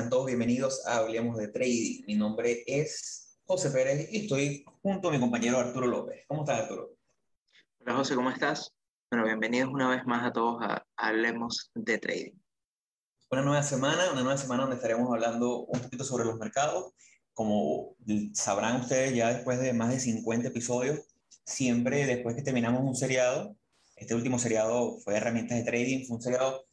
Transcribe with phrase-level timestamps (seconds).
[0.00, 2.04] Sean todos bienvenidos a Hablemos de Trading.
[2.06, 6.24] Mi nombre es José Pérez y estoy junto a mi compañero Arturo López.
[6.26, 6.96] ¿Cómo estás Arturo?
[7.80, 8.72] Hola José, ¿cómo estás?
[9.10, 12.32] Bueno, bienvenidos una vez más a todos a Hablemos de Trading.
[13.30, 16.94] Una nueva semana, una nueva semana donde estaremos hablando un poquito sobre los mercados.
[17.34, 17.94] Como
[18.32, 21.00] sabrán ustedes ya después de más de 50 episodios,
[21.44, 23.54] siempre después que terminamos un seriado,
[23.96, 26.64] este último seriado fue herramientas de trading, fue un seriado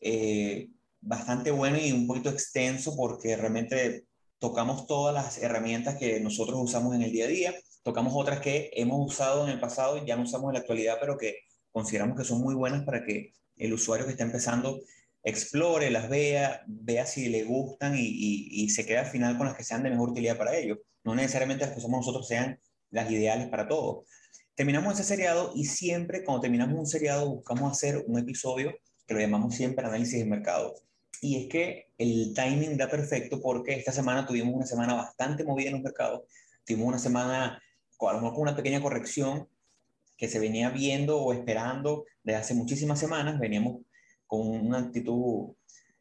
[0.00, 0.70] eh,
[1.06, 4.06] bastante bueno y un poquito extenso porque realmente
[4.38, 8.70] tocamos todas las herramientas que nosotros usamos en el día a día, tocamos otras que
[8.74, 11.38] hemos usado en el pasado y ya no usamos en la actualidad, pero que
[11.70, 14.80] consideramos que son muy buenas para que el usuario que está empezando
[15.22, 19.56] explore, las vea, vea si le gustan y, y, se quede al final con las
[19.56, 20.78] que sean de mejor utilidad para ellos.
[21.04, 24.06] No necesariamente las que somos nosotros sean las ideales para todos.
[24.54, 28.72] Terminamos ese seriado y siempre cuando terminamos un seriado buscamos hacer un episodio
[29.06, 30.74] que lo llamamos siempre análisis de mercado.
[31.20, 35.68] Y es que el timing da perfecto porque esta semana tuvimos una semana bastante movida
[35.68, 36.22] en los mercados.
[36.64, 37.62] Tuvimos una semana,
[38.00, 39.48] a lo mejor con una pequeña corrección
[40.16, 43.38] que se venía viendo o esperando desde hace muchísimas semanas.
[43.38, 43.82] Veníamos
[44.26, 45.54] con una actitud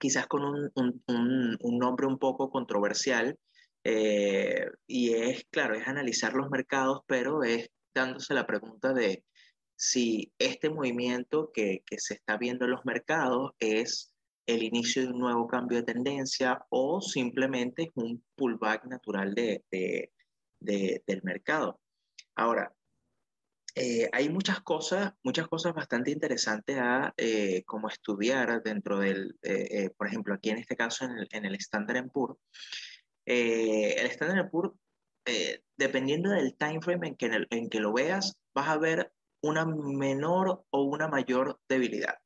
[0.00, 3.38] quizás con un, un, un, nombre un poco controversial
[3.84, 9.22] y es, claro, es analizar los mercados, pero es dándose la pregunta de
[9.80, 14.14] si este movimiento que, que, se está viendo en los mercados es
[14.44, 19.64] el inicio de un nuevo cambio de tendencia o simplemente es un pullback natural de,
[19.70, 20.12] de,
[20.60, 21.80] de, del mercado.
[22.34, 22.74] Ahora,
[23.74, 29.68] eh, hay muchas cosas, muchas cosas bastante interesantes a eh, como estudiar dentro del, eh,
[29.70, 32.36] eh, por ejemplo, aquí en este caso en el, en el Standard Poor's.
[33.24, 34.74] el Standard Poor's,
[35.78, 39.10] dependiendo del time frame en que, en, el, en que lo veas, vas a ver
[39.42, 42.16] una menor o una mayor debilidad.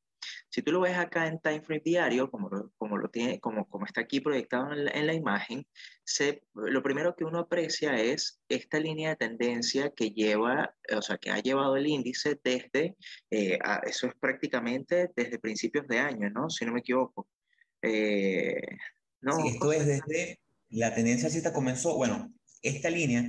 [0.48, 3.86] Si tú lo ves acá en time frame diario, como como lo tiene, como, como
[3.86, 5.66] está aquí proyectado en la, en la imagen,
[6.04, 11.18] se, lo primero que uno aprecia es esta línea de tendencia que lleva, o sea,
[11.18, 12.96] que ha llevado el índice desde,
[13.30, 16.48] eh, a, eso es prácticamente desde principios de año, ¿no?
[16.48, 17.28] Si no me equivoco.
[17.82, 18.60] Eh,
[19.22, 20.38] no, sí, esto es desde,
[20.68, 22.32] la tendencia alcista comenzó, bueno,
[22.62, 23.28] esta línea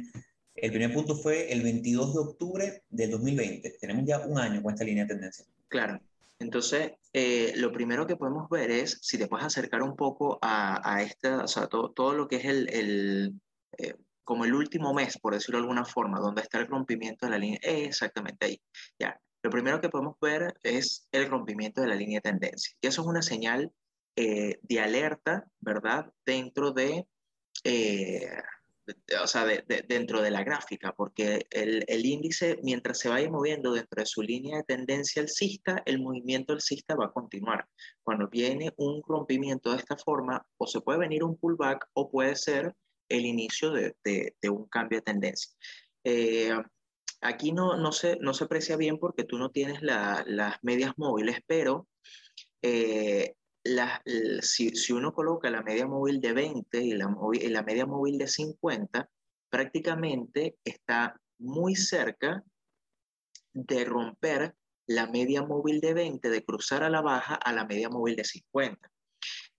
[0.56, 3.78] el primer punto fue el 22 de octubre del 2020.
[3.80, 5.46] Tenemos ya un año con esta línea de tendencia.
[5.68, 6.00] Claro.
[6.40, 10.82] Entonces, eh, lo primero que podemos ver es, si te puedes acercar un poco a,
[10.84, 13.34] a esta, o sea, todo, todo, lo que es el, el
[13.78, 17.32] eh, como el último mes, por decirlo de alguna forma, donde está el rompimiento de
[17.32, 18.62] la línea, eh, exactamente ahí.
[19.00, 22.76] Ya, lo primero que podemos ver es el rompimiento de la línea de tendencia.
[22.82, 23.72] Y eso es una señal
[24.16, 26.12] eh, de alerta, ¿verdad?
[26.26, 27.08] Dentro de
[29.22, 33.30] o sea, de, de, dentro de la gráfica, porque el, el, índice, mientras se vaya
[33.30, 37.68] moviendo dentro de su línea de tendencia alcista, el movimiento alcista va a continuar.
[38.04, 42.36] Cuando viene un rompimiento de esta forma, o se puede venir un pullback o puede
[42.36, 42.74] ser
[43.10, 45.52] el inicio de, de un cambio de tendencia.
[46.04, 46.54] Eh,
[47.22, 50.94] aquí no, no, se, no se aprecia bien porque tú no tienes la, las medias
[50.98, 51.88] móviles, pero
[52.62, 53.36] eh,
[54.42, 58.28] si, uno coloca la media móvil de 20 y la, y la media móvil de
[58.28, 59.10] 50,
[59.50, 62.44] prácticamente está muy cerca
[63.54, 64.56] de romper
[64.88, 68.24] la media móvil de 20, de cruzar a la baja a la media móvil de
[68.24, 68.90] 50.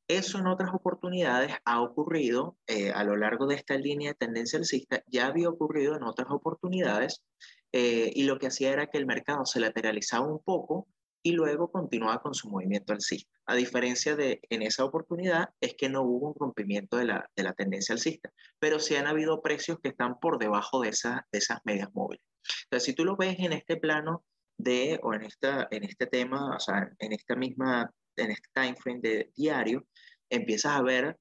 [0.09, 4.59] Eso en otras oportunidades ha ocurrido eh, a lo largo de esta línea de tendencia
[4.59, 7.25] alcista, ya había ocurrido en otras oportunidades
[7.73, 10.87] eh, y lo que hacía era que el mercado se lateralizaba un poco
[11.27, 13.37] y luego continuaba con su movimiento alcista.
[13.47, 17.43] A diferencia de en esa oportunidad es que no hubo un rompimiento de la, de
[17.43, 21.39] la tendencia alcista, pero sí han habido precios que están por debajo de, esa, de
[21.41, 22.23] esas medias móviles.
[22.63, 24.25] Entonces, si tú lo ves en este plano
[24.57, 28.77] de, o en, esta, en este tema, o sea, en esta misma, en este time
[28.77, 29.85] frame de diario,
[30.31, 31.19] empiezas a ver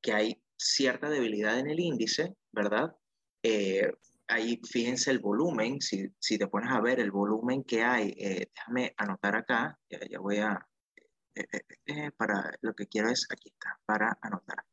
[0.00, 2.94] que hay cierta debilidad en el índice, ¿verdad?
[3.42, 3.90] Eh,
[4.28, 8.50] ahí fíjense el volumen, si, si, te pones a ver el volumen que hay, eh,
[8.54, 10.66] déjame anotar acá, ya, voy a,
[11.34, 14.64] eh, para lo que quiero es, aquí está, para anotar.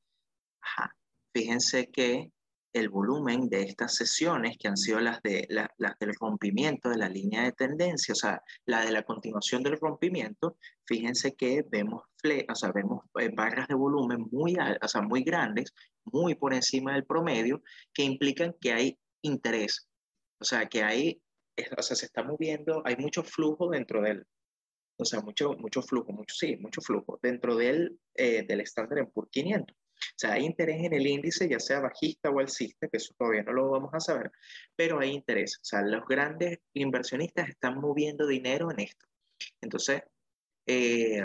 [0.61, 0.95] Ajá.
[1.33, 2.31] Fíjense que
[2.75, 7.07] el volumen de estas sesiones, que han sido las, de, las del rompimiento de la
[7.07, 12.03] línea de tendencia, o sea, la de la continuación del rompimiento, fíjense que vemos,
[12.49, 15.73] o sea, vemos eh, barras de volumen muy, o sea, muy grandes,
[16.03, 17.61] muy por encima del promedio,
[17.93, 19.87] que implican que hay interés.
[20.39, 21.21] O sea, que hay,
[21.77, 24.25] o sea, se está moviendo, hay mucho flujo dentro del,
[24.97, 29.29] o sea, mucho, mucho flujo, mucho, sí, mucho flujo dentro del, eh, del estándar por
[29.29, 29.75] 500.
[29.75, 33.43] O sea, hay interés en el índice, ya sea bajista o alcista, que eso todavía
[33.43, 34.31] no lo vamos a saber,
[34.75, 35.57] pero hay interés.
[35.61, 39.05] O sea, los grandes inversionistas están moviendo dinero en esto.
[39.61, 40.03] Entonces,
[40.65, 41.21] eh,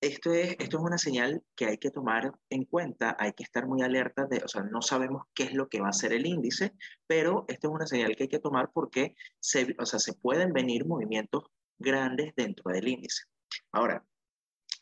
[0.00, 3.66] esto, es, esto es una señal que hay que tomar en cuenta, hay que estar
[3.66, 6.26] muy alerta de, o sea, no sabemos qué es lo que va a hacer el
[6.26, 6.72] índice,
[7.06, 10.52] pero esto es una señal que hay que tomar porque se, o sea, se pueden
[10.52, 11.44] venir movimientos
[11.78, 13.24] grandes dentro del índice.
[13.72, 14.04] Ahora,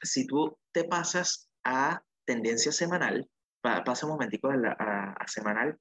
[0.02, 3.28] si tú te pasas a tendencia semanal,
[3.60, 5.78] pasa un momentico a, semanal,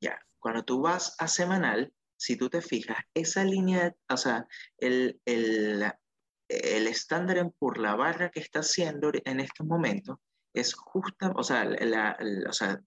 [0.00, 4.46] ya, cuando tú vas a semanal, si tú te fijas, esa línea, o sea,
[4.78, 5.84] el, el,
[6.50, 10.20] el estándar por la barra que está haciendo en este momento
[10.52, 12.18] es justa, o sea, la,
[12.48, 12.80] o sea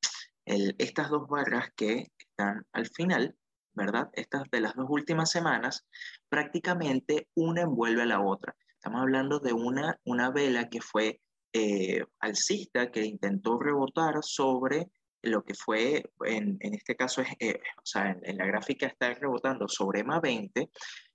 [0.46, 3.36] el, estas dos barras que están al final,
[3.74, 4.10] ¿verdad?
[4.14, 5.86] Estas de las dos últimas semanas,
[6.30, 8.56] prácticamente una envuelve a la otra.
[8.74, 11.22] Estamos hablando de una, una vela que fue
[11.54, 14.90] eh, alcista que intentó rebotar sobre
[15.22, 19.14] lo que fue, en, en este caso, es, eh, o sea, en, la gráfica está
[19.14, 20.70] rebotando sobre EMA 20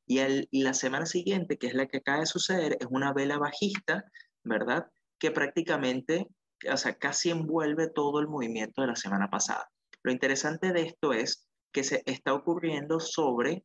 [0.08, 4.04] y, la semana siguiente, que es la que acaba de suceder, es una vela bajista,
[4.42, 4.90] ¿verdad?
[5.18, 6.26] Que prácticamente,
[6.72, 9.70] o sea, casi envuelve todo el movimiento de la semana pasada.
[10.02, 13.64] Lo interesante de esto es que se está ocurriendo sobre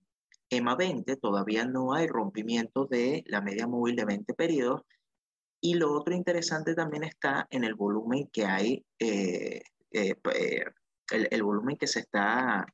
[0.49, 4.81] EMA 20, todavía no hay rompimiento de la media móvil de 20 periodos,
[5.65, 9.61] y lo otro interesante también está en el volumen que hay, eh,
[9.91, 10.65] eh, eh,
[11.09, 12.65] el, volumen que se está,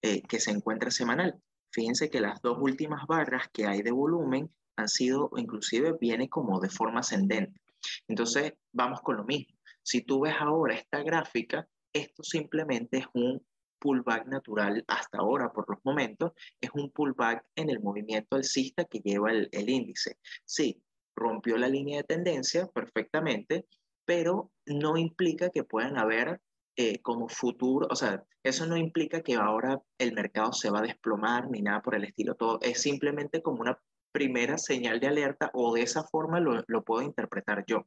[0.00, 1.40] que se encuentra semanal.
[1.70, 6.60] Fíjense que las dos últimas barras que hay de volumen han sido, inclusive viene como
[6.60, 7.60] de forma ascendente.
[8.06, 9.56] Entonces, vamos con lo mismo.
[9.82, 13.44] Si tú ves ahora esta gráfica, esto simplemente es un
[13.78, 19.00] pullback natural hasta ahora, por los momentos, es un pullback en el movimiento alcista que
[19.00, 20.18] lleva el, el índice.
[20.44, 20.82] Sí,
[21.14, 23.66] rompió la línea de tendencia perfectamente,
[24.04, 26.40] pero no implica que puedan haber
[26.78, 30.82] eh, como futuro, o sea, eso no implica que ahora el mercado se va a
[30.82, 33.78] desplomar ni nada por el estilo, todo es simplemente como una
[34.12, 37.86] primera señal de alerta o de esa forma lo, lo puedo interpretar yo.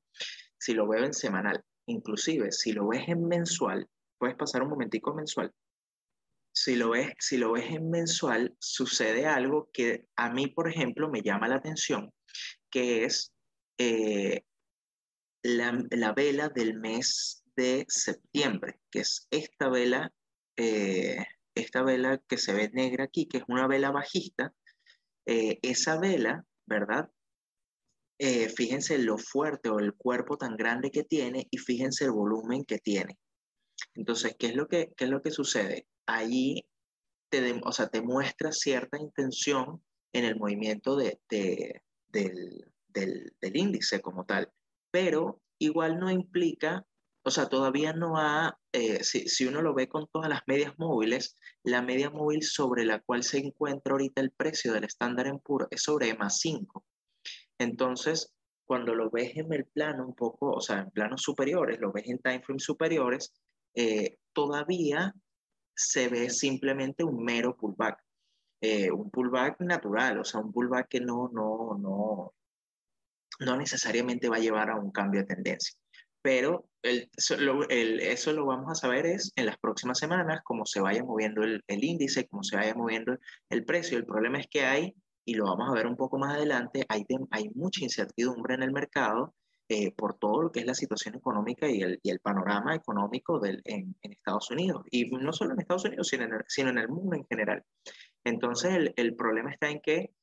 [0.60, 3.88] Si lo veo en semanal, inclusive si lo ves en mensual,
[4.20, 5.52] puedes pasar un momentico mensual.
[6.54, 11.10] Si lo, ves, si lo ves en mensual, sucede algo que a mí, por ejemplo,
[11.10, 12.12] me llama la atención
[12.70, 13.34] que es
[13.78, 14.44] eh,
[15.44, 20.14] la, vela del mes de septiembre, que es esta vela,
[20.58, 21.24] eh,
[21.56, 24.54] esta vela que se ve negra aquí, que es una vela bajista.
[25.26, 27.10] Eh, esa vela, ¿verdad?
[28.56, 32.78] fíjense lo fuerte o el cuerpo tan grande que tiene y fíjense el volumen que
[32.78, 33.18] tiene.
[33.96, 35.88] Entonces, ¿qué es lo que, es lo que sucede?
[36.06, 36.66] Ahí
[37.30, 41.82] te, o sea, te muestra cierta intención en el movimiento de, del,
[42.90, 44.52] del, índice como tal,
[44.92, 46.86] pero igual no implica,
[47.24, 50.74] o sea, todavía no ha, eh, si, si, uno lo ve con todas las medias
[50.78, 55.68] móviles, la media móvil sobre la cual se encuentra ahorita el precio del estándar puro
[55.70, 56.84] es sobre EMA 5.
[57.60, 58.34] Entonces,
[58.66, 62.08] cuando lo ves en el plano un poco, o sea, en planos superiores, lo ves
[62.08, 63.34] en time frames superiores,
[63.76, 65.14] eh, todavía
[65.76, 68.02] se ve simplemente un mero pullback.
[68.62, 72.34] Eh, un pullback natural, o sea, un pullback que no, no, no,
[73.40, 75.81] no necesariamente va a llevar a un cambio de tendencia.
[76.22, 77.10] Pero el,
[78.00, 81.64] eso lo vamos a saber es en las próximas semanas, cómo se vaya moviendo el,
[81.68, 83.18] índice, cómo se vaya moviendo
[83.50, 83.98] el precio.
[83.98, 87.06] El problema es que hay, y lo vamos a ver un poco más adelante, hay,
[87.32, 89.36] hay mucha incertidumbre en el mercado
[89.70, 93.96] eh, por todo lo que es la situación económica y el, el panorama económico en,
[94.02, 94.84] Estados Unidos.
[94.92, 96.26] Y no solo en Estados Unidos, sino
[96.70, 97.64] en el, el mundo en general.
[98.24, 100.14] Entonces, el, el problema está en que,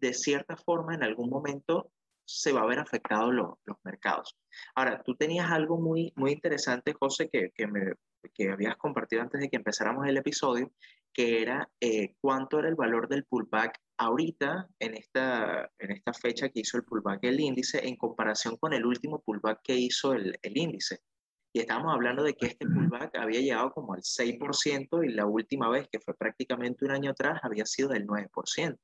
[0.00, 1.92] de cierta forma, en algún momento
[2.26, 4.36] se va a ver afectado los mercados.
[4.74, 7.94] Ahora, tú tenías algo muy, muy interesante, José, que, que, me,
[8.34, 10.72] que habías compartido antes de que empezáramos el episodio,
[11.12, 16.50] que era eh, cuánto era el valor del pullback ahorita, en esta, en esta fecha
[16.50, 20.38] que hizo el pullback el índice, en comparación con el último pullback que hizo el,
[20.42, 21.00] el índice.
[21.54, 25.70] Y estábamos hablando de que este pullback había llegado como al 6% y la última
[25.70, 28.76] vez, que fue prácticamente un año atrás, había sido del 9%.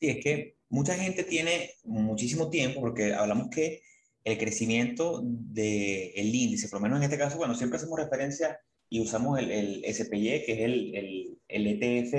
[0.00, 3.82] Sí, es que mucha gente tiene muchísimo tiempo, porque hablamos que
[4.24, 8.58] el crecimiento del índice, por lo menos en este caso, bueno, siempre hacemos referencia
[8.88, 12.12] y usamos el, el SPY, que es el, el, el ETF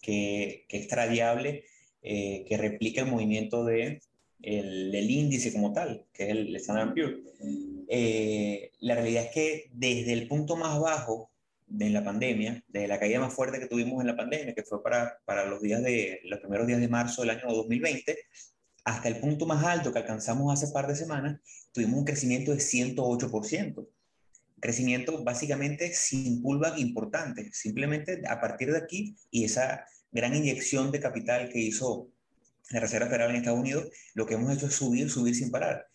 [0.00, 1.64] que, que, es tradiable,
[2.02, 4.00] eh, que replica el movimiento de
[4.42, 7.18] el, el, índice como tal, que es el Standard Poor's.
[7.88, 11.29] Eh, la realidad es que desde el punto más bajo
[11.70, 14.82] de la pandemia, desde la caída más fuerte que tuvimos en la pandemia, que fue
[14.82, 18.18] para, para los, días de, los primeros días de marzo del año 2020,
[18.84, 21.40] hasta el punto más alto que alcanzamos hace par de semanas,
[21.72, 23.86] tuvimos un crecimiento de 108%.
[24.60, 31.00] Crecimiento básicamente sin pullback importante, simplemente a partir de aquí y esa gran inyección de
[31.00, 32.10] capital que hizo
[32.70, 35.86] la Reserva Federal en Estados Unidos, lo que hemos hecho es subir, subir sin parar.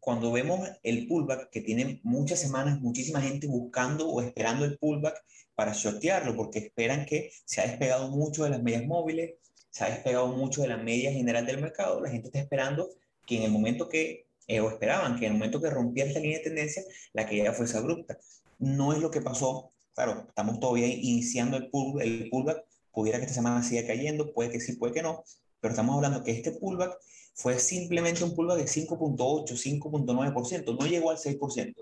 [0.00, 5.22] Cuando vemos el pullback, que tiene muchas semanas, muchísima gente buscando o esperando el pullback
[5.54, 9.34] para shortearlo, porque esperan que se ha despegado mucho de las medias móviles,
[9.70, 12.88] se ha despegado mucho de la media general del mercado, la gente está esperando
[13.26, 16.20] que en el momento que, eh, o esperaban que en el momento que rompiera esta
[16.20, 18.18] línea de tendencia, la caída fuese abrupta.
[18.58, 23.24] No es lo que pasó, claro, estamos todavía iniciando el, pull, el pullback, pudiera que
[23.24, 25.24] esta semana siga cayendo, puede que sí, puede que no,
[25.60, 26.96] pero estamos hablando que este pullback
[27.40, 31.74] fue simplemente un pullback de 5.8, 5.9%, no llegó al 6%.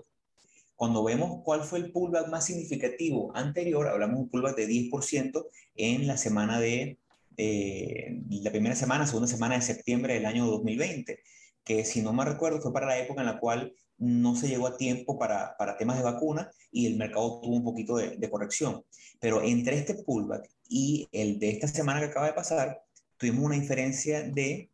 [0.77, 5.45] Cuando vemos cuál fue el pullback más significativo anterior, hablamos de un pullback de 10%
[5.75, 6.97] en la semana de
[7.35, 11.19] eh, la primera semana, segunda semana de septiembre del año 2020,
[11.65, 14.65] que si no me recuerdo fue para la época en la cual no se llegó
[14.65, 18.29] a tiempo para, para temas de vacuna y el mercado tuvo un poquito de, de,
[18.29, 18.85] corrección.
[19.19, 22.81] Pero entre este pullback y el de esta semana que acaba de pasar,
[23.17, 24.69] tuvimos una diferencia de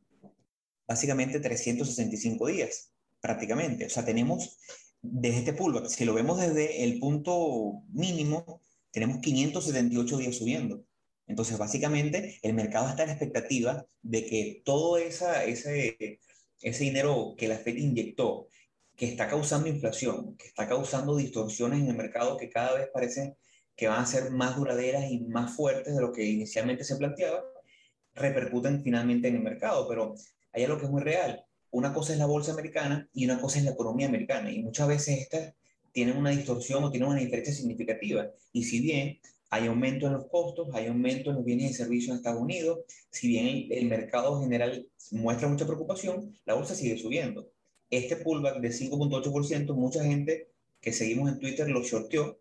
[0.87, 3.85] básicamente 365 días, prácticamente.
[3.85, 4.57] O sea, tenemos
[5.01, 8.61] desde este pullback, si lo vemos desde el punto mínimo,
[8.91, 10.83] tenemos 578 días subiendo.
[11.27, 16.19] Entonces, básicamente, el mercado está en expectativa de que todo esa, ese,
[16.61, 18.47] ese dinero que la Fed inyectó,
[18.95, 23.35] que está causando inflación, que está causando distorsiones en el mercado que cada vez parecen
[23.75, 27.43] que van a ser más duraderas y más fuertes de lo que inicialmente se planteaba,
[28.13, 29.87] repercuten finalmente en el mercado.
[29.89, 30.15] Pero
[30.55, 31.43] hay algo que es muy real.
[31.71, 34.49] Una cosa es la bolsa americana y una cosa es la economía americana.
[34.49, 35.53] Y muchas veces estas
[35.91, 38.31] tienen una distorsión o tienen una diferencia significativa.
[38.53, 39.19] Y si bien
[39.49, 42.79] hay aumento en los costos, hay aumento en los bienes y servicios en Estados Unidos.
[43.09, 47.49] Si bien el, mercado general muestra mucha preocupación, la bolsa sigue subiendo.
[47.89, 50.47] Este pullback de 5.8%, mucha gente
[50.79, 52.39] que seguimos en Twitter lo shorteó.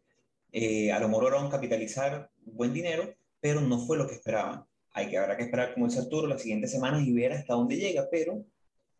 [0.52, 4.64] Eh, a lo mejor lograron capitalizar buen dinero, pero no fue lo que esperaban.
[4.94, 7.76] Hay que, habrá que esperar, como dice Arturo, las siguientes semanas y ver hasta dónde
[7.76, 8.44] llega, pero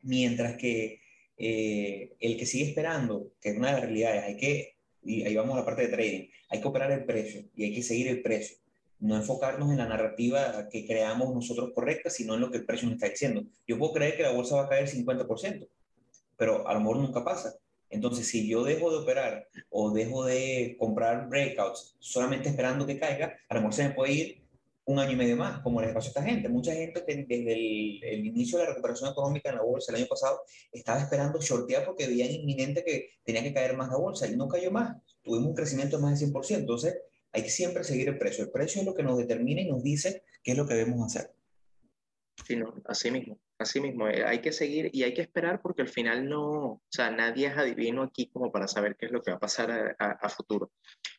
[0.03, 1.01] mientras que
[1.39, 4.75] eh, el que sigue esperando, que es una de las realidades, hay que
[5.05, 7.75] y ahí vamos a la parte de trading, hay que operar el precio y hay
[7.75, 8.57] que seguir el precio.
[9.01, 12.87] No enfocarnos en la narrativa que creamos nosotros correcta, sino en lo que el precio
[12.87, 13.45] nos está diciendo.
[13.67, 15.69] Yo puedo creer que la bolsa va a caer 50%,
[16.37, 17.55] pero a lo nunca pasa.
[17.91, 23.37] Entonces, si yo dejo de operar o dejo de comprar breakouts solamente esperando que caiga,
[23.49, 24.44] a lo se me puede ir
[24.87, 26.49] un año y medio más, como les pasó a esta gente.
[26.49, 30.07] Mucha gente desde el, el, inicio de la recuperación económica en la bolsa el año
[30.07, 34.37] pasado estaba esperando shortear porque veían inminente que tenía que caer más la bolsa y
[34.37, 34.97] no cayó más.
[35.23, 36.59] Tuvimos un crecimiento de más del 100%.
[36.59, 36.99] Entonces,
[37.33, 38.45] hay que siempre seguir el precio.
[38.45, 41.05] El precio es lo que nos determina y nos dice qué es lo que debemos
[41.05, 41.35] hacer.
[42.47, 44.09] Sí, no, así mismo, así mismo.
[44.09, 47.47] Eh, hay que seguir y hay que esperar porque al final no, o sea, nadie
[47.47, 50.11] es adivino aquí como para saber qué es lo que va a pasar a, a,
[50.12, 50.73] a futuro.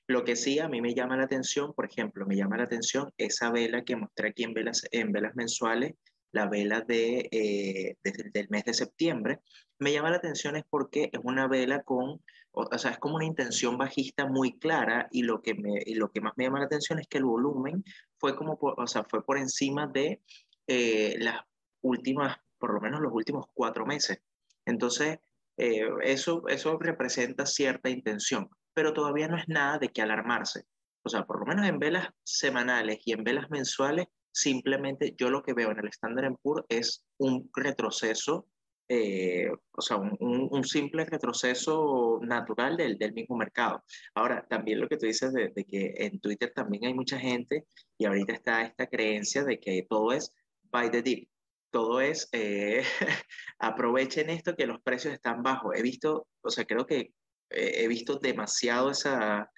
[0.07, 3.11] Lo que sí a mí me llama la atención, por ejemplo, me llama la atención
[3.17, 5.93] esa vela que mostré aquí en velas, en velas mensuales,
[6.31, 9.39] la vela de, eh, de, del mes de septiembre.
[9.79, 12.21] Me llama la atención es porque es una vela con,
[12.51, 16.11] o sea, es como una intención bajista muy clara y lo, que me, y lo
[16.11, 17.83] que más me llama la atención es que el volumen
[18.17, 20.21] fue como, por, o sea, fue por encima de
[20.67, 21.41] eh, las
[21.81, 24.19] últimas por lo menos los últimos cuatro meses.
[24.65, 25.19] Entonces,
[25.57, 30.65] eh, eso, eso representa cierta intención, pero todavía no es nada de que alarmarse.
[31.03, 35.41] O sea, por lo menos en velas semanales y en velas mensuales, simplemente yo lo
[35.41, 38.47] que veo en el Standard Poor's es un retroceso,
[38.89, 43.83] eh, o sea, un, simple retroceso natural del, del, mismo mercado.
[44.13, 47.65] Ahora, también lo que tú dices de, de, que en Twitter también hay mucha gente
[47.97, 50.31] y ahorita está esta creencia de que todo es
[50.69, 51.29] by the dip
[51.75, 52.83] todo es, eh,
[53.59, 55.75] aprovechen esto que los precios están bajos.
[55.75, 57.11] He visto, o sea, creo que
[57.55, 59.49] eh, he visto demasiado esa,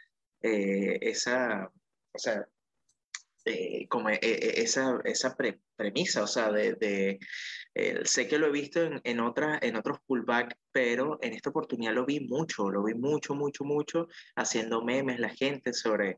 [0.42, 1.72] eh, esa,
[2.12, 2.48] o sea,
[3.88, 5.38] como esa, esa
[5.78, 7.20] premisa, o sea, de, de
[8.04, 9.20] sé que lo he visto en, en,
[9.62, 14.08] en otros pullback, pero en esta oportunidad lo vi mucho, lo vi mucho, mucho, mucho,
[14.36, 16.18] haciendo memes la gente sobre,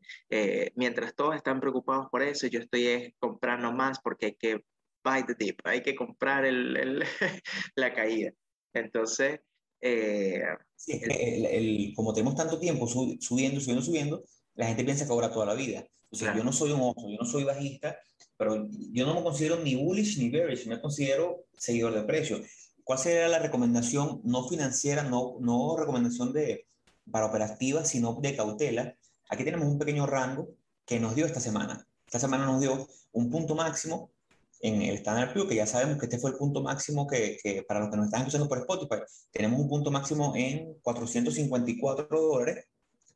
[0.75, 4.63] mientras todos están preocupados por eso, yo estoy comprando más porque hay que
[5.03, 7.03] buy the dip, hay que comprar el, el,
[7.75, 8.31] la caída.
[8.73, 9.41] Entonces,
[9.81, 10.41] eh,
[10.75, 14.23] sí, el, el, como tenemos tanto tiempo subiendo, subiendo, subiendo,
[14.55, 15.85] la gente piensa que ahora toda la vida.
[16.11, 17.97] O sea, yo no soy un oso, yo no soy bajista,
[18.35, 22.41] pero yo no me considero ni bullish ni bearish, me considero seguidor de precio.
[22.83, 26.65] ¿Cuál sería la recomendación no financiera, no, no recomendación de,
[27.11, 28.95] para operativa, sino de cautela?
[29.29, 30.49] Aquí tenemos un pequeño rango
[30.85, 31.87] que nos dio esta semana.
[32.07, 34.11] Esta semana nos dio un punto máximo
[34.61, 37.63] en el Standard Plus, que ya sabemos que este fue el punto máximo que, que,
[37.63, 39.01] para los que nos están escuchando por Spotify,
[39.31, 42.65] tenemos un punto máximo en 454 dólares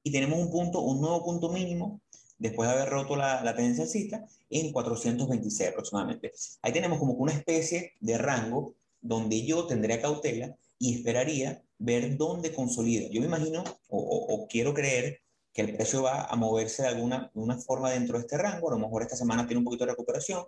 [0.04, 2.02] y tenemos un punto, un nuevo punto mínimo
[2.38, 6.32] después de haber roto la, la tendencia alcista en 426 aproximadamente.
[6.62, 12.18] Ahí tenemos como que una especie de rango donde yo tendría cautela y esperaría ver
[12.18, 13.10] dónde consolida.
[13.12, 15.20] Yo me imagino o, o, o quiero creer
[15.54, 18.70] que el precio va a moverse de alguna una forma dentro de este rango.
[18.70, 20.44] A lo mejor esta semana tiene un poquito de recuperación,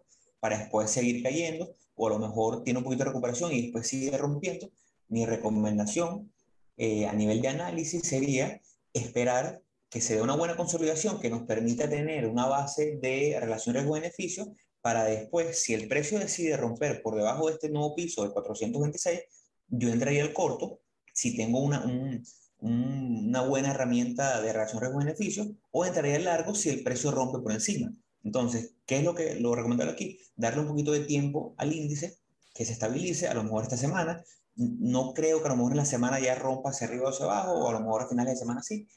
[0.45, 3.87] para después seguir cayendo, o a lo mejor tiene un poquito de recuperación y después
[3.87, 4.69] sigue rompiendo.
[5.07, 6.31] Mi recomendación
[6.77, 8.61] eh, a nivel de análisis sería
[8.93, 13.73] esperar que se dé una buena consolidación que nos permita tener una base de relación
[13.73, 18.29] riesgo-beneficio para después, si el precio decide romper por debajo de este nuevo piso de
[18.29, 19.21] 426,
[19.69, 20.79] yo entraría al corto
[21.11, 22.23] si tengo una, un,
[22.59, 27.39] un, una buena herramienta de relación riesgo-beneficio o entraría al largo si el precio rompe
[27.39, 27.91] por encima.
[28.25, 30.19] Entonces, ¿qué es lo que lo recomendable aquí?
[30.35, 32.17] Darle un poquito de tiempo al índice,
[32.53, 34.23] que se estabilice, a lo mejor esta semana.
[34.55, 37.25] No creo que a lo mejor en la semana ya rompa hacia arriba o hacia
[37.25, 38.87] abajo, o a lo mejor a finales de semana sí.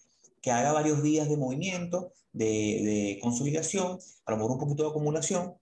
[0.40, 5.54] Que haga varios días de movimiento, de, consolidación, a lo mejor un poquito de acumulación,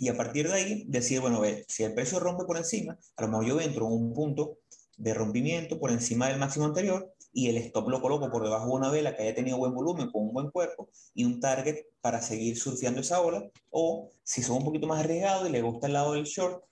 [0.00, 3.22] y a partir de ahí decir, bueno, ver, si el precio rompe por encima, a
[3.22, 4.58] lo mejor yo entro en un punto
[4.96, 8.72] de rompimiento por encima del máximo anterior y el stop lo coloco por debajo de
[8.72, 12.20] una vela que haya tenido buen volumen, con un buen cuerpo y un target para
[12.20, 13.48] seguir surfeando esa ola.
[13.70, 16.64] O si son un poquito más arriesgados y les gusta el lado del short,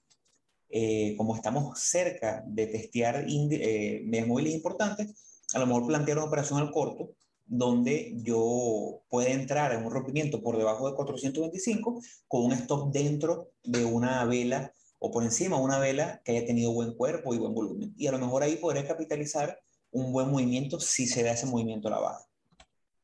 [0.68, 6.26] eh, como estamos cerca de testear eh, medias móviles importantes, a lo mejor plantear una
[6.26, 7.14] operación al corto
[7.46, 13.52] donde yo pueda entrar en un rompimiento por debajo de 425 con un stop dentro
[13.62, 17.38] de una vela o por encima de una vela que haya tenido buen cuerpo y
[17.38, 17.94] buen volumen.
[17.96, 19.60] Y a lo mejor ahí podré capitalizar
[19.96, 22.24] un buen movimiento si se da ese movimiento a la baja.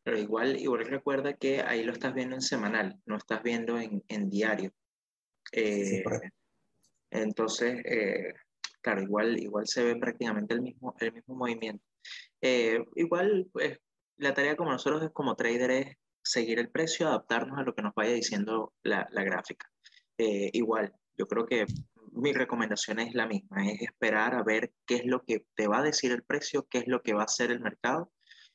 [0.04, 4.04] Pero igual, igual recuerda que ahí lo estás viendo en semanal, no estás viendo en,
[4.08, 4.72] en diario.
[5.52, 6.02] Eh, sí,
[7.10, 8.34] entonces, eh,
[8.82, 11.82] claro, igual, igual se ve prácticamente el mismo, el mismo movimiento.
[12.42, 13.78] Eh, igual, pues,
[14.18, 17.82] la tarea como nosotros es como trader es seguir el precio, adaptarnos a lo que
[17.82, 19.66] nos vaya diciendo la, la gráfica.
[20.18, 21.64] igual, yo creo que
[22.12, 25.78] mi recomendación es la misma, es esperar a ver qué es lo que te va
[25.78, 28.12] a decir el precio, qué es lo que va a hacer el mercado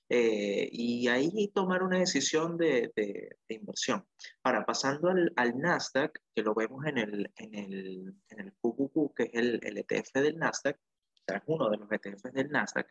[0.10, 4.08] eh, y ahí tomar una decisión de, de, inversión.
[4.44, 9.14] Ahora, pasando al, al, Nasdaq, que lo vemos en el, en el, en el QQQ,
[9.16, 12.50] que es el, el ETF del Nasdaq, o sea, es uno de los ETFs del
[12.50, 12.88] Nasdaq,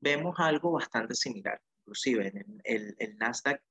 [0.00, 1.58] vemos algo bastante similar.
[1.80, 3.62] Inclusive en el, el Nasdaq,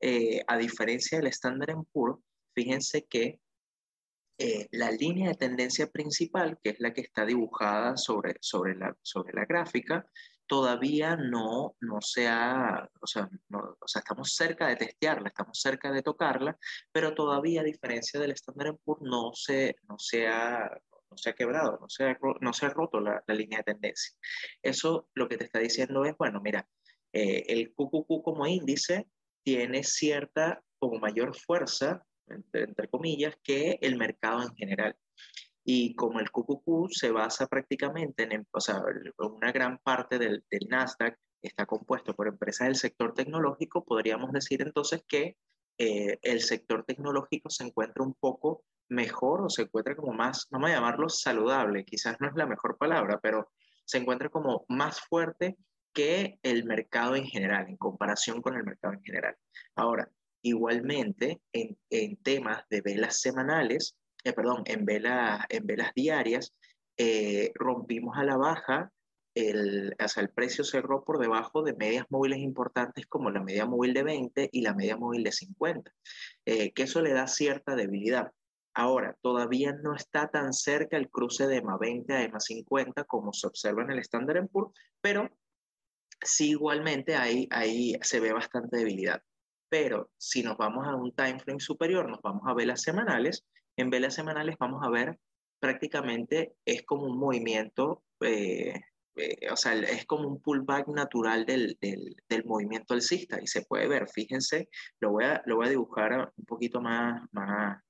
[0.00, 2.18] eh, a diferencia del Standard Poor's,
[2.54, 3.40] fíjense que
[4.44, 8.92] eh, la línea de tendencia principal, que es la que está dibujada sobre, sobre, la,
[9.00, 10.04] sobre la gráfica,
[10.48, 15.92] todavía no, no se ha, o sea, o sea, estamos cerca de testearla, estamos cerca
[15.92, 16.58] de tocarla,
[16.90, 20.68] pero todavía, a diferencia del Standard Poor's, no se, no se ha
[21.08, 23.74] no se ha quebrado, no se ha, no se ha roto la, la, línea de
[23.74, 24.16] tendencia.
[24.60, 26.66] Eso lo que te está diciendo es, bueno, mira,
[27.12, 29.06] eh, el QQQ como índice
[29.44, 34.96] tiene cierta como mayor fuerza entre, comillas, que el mercado en general.
[35.64, 38.82] Y como el QQQ se basa prácticamente en, o sea,
[39.18, 44.62] una gran parte del, del Nasdaq está compuesto por empresas del sector tecnológico, podríamos decir
[44.62, 45.36] entonces que
[45.78, 50.70] eh, el sector tecnológico se encuentra un poco mejor o se encuentra como más, vamos
[50.70, 53.50] a llamarlo saludable, quizás no es la mejor palabra, pero
[53.84, 55.56] se encuentra como más fuerte
[55.92, 59.36] que el mercado en general, en comparación con el mercado en general.
[59.74, 60.08] Ahora,
[60.42, 66.54] igualmente, en, en temas de velas semanales, eh, perdón, en, en velas diarias,
[66.96, 68.92] eh, rompimos a la baja,
[69.34, 73.94] el, o el precio cerró por debajo de medias móviles importantes como la media móvil
[73.94, 75.90] de 20 y la media móvil de 50,
[76.44, 78.30] eh, que eso le da cierta debilidad.
[78.74, 83.32] Ahora, todavía no está tan cerca el cruce de EMA 20 a EMA 50 como
[83.32, 85.30] se observa en el Standard Poor's, pero
[86.22, 89.22] sí igualmente ahí, ahí se ve bastante debilidad.
[89.72, 93.88] Pero si nos vamos a un time frame superior, nos vamos a velas semanales, en
[93.88, 95.18] velas semanales vamos a ver
[95.58, 98.78] prácticamente es como un movimiento, eh,
[99.16, 103.62] eh, o sea, es como un pullback natural del, del, del, movimiento alcista y se
[103.62, 104.68] puede ver, fíjense,
[105.00, 107.82] lo voy a, lo voy a dibujar un poquito más, más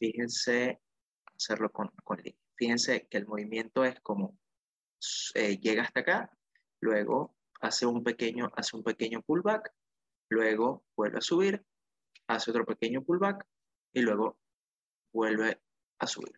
[0.00, 0.80] fíjense,
[1.26, 2.20] hacerlo con, con
[2.56, 4.36] Fíjense que el movimiento es como
[5.36, 6.36] eh, llega hasta acá,
[6.80, 9.72] luego hace un pequeño, hace un pequeño pullback,
[10.28, 11.64] luego vuelve a subir,
[12.28, 13.46] hace otro pequeño pullback
[13.92, 14.38] y luego
[15.12, 15.60] vuelve
[15.98, 16.32] a subir.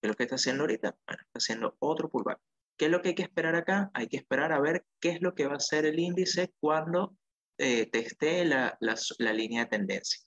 [0.00, 0.96] ¿Qué es lo que está haciendo ahorita?
[1.06, 2.40] Bueno, está haciendo otro pullback.
[2.76, 3.90] ¿Qué es lo que hay que esperar acá?
[3.94, 7.16] Hay que esperar a ver qué es lo que va a hacer el índice cuando
[7.58, 10.24] eh, teste la, la, la, línea de tendencia.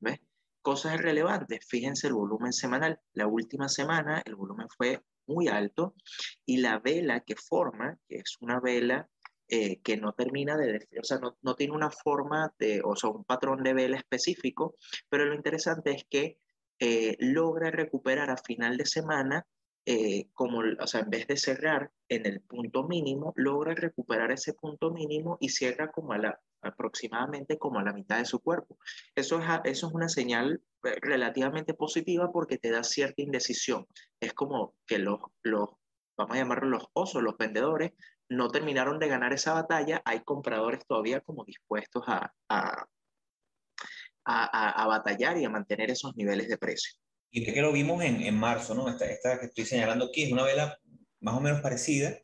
[0.00, 0.20] ¿Ves?
[0.60, 3.00] Cosas relevantes, fíjense el volumen semanal.
[3.14, 5.94] La última semana el volumen fue muy alto
[6.44, 9.08] y la vela que forma, que es una vela
[9.56, 13.10] eh, que no termina de, o sea, no, no, tiene una forma de, o sea,
[13.10, 14.74] un patrón de vela específico,
[15.08, 16.40] pero lo interesante es que
[16.80, 19.46] eh, logra recuperar a final de semana,
[19.86, 24.54] eh, como, o sea, en vez de cerrar en el punto mínimo, logra recuperar ese
[24.54, 28.76] punto mínimo y cierra como a la, aproximadamente como a la mitad de su cuerpo.
[29.14, 33.86] Eso es, eso es una señal eh, relativamente positiva porque te da cierta indecisión.
[34.18, 35.68] Es como que los, los,
[36.16, 37.92] vamos a llamarlos los osos, los vendedores,
[38.36, 42.86] no terminaron de ganar esa batalla, hay compradores todavía como dispuestos a, a,
[44.24, 46.92] a, batallar y a mantener esos niveles de precio.
[47.30, 48.88] Y que lo vimos en, en marzo, ¿no?
[48.88, 50.78] Esta, esta, que estoy señalando aquí es una vela
[51.20, 52.16] más o menos parecida.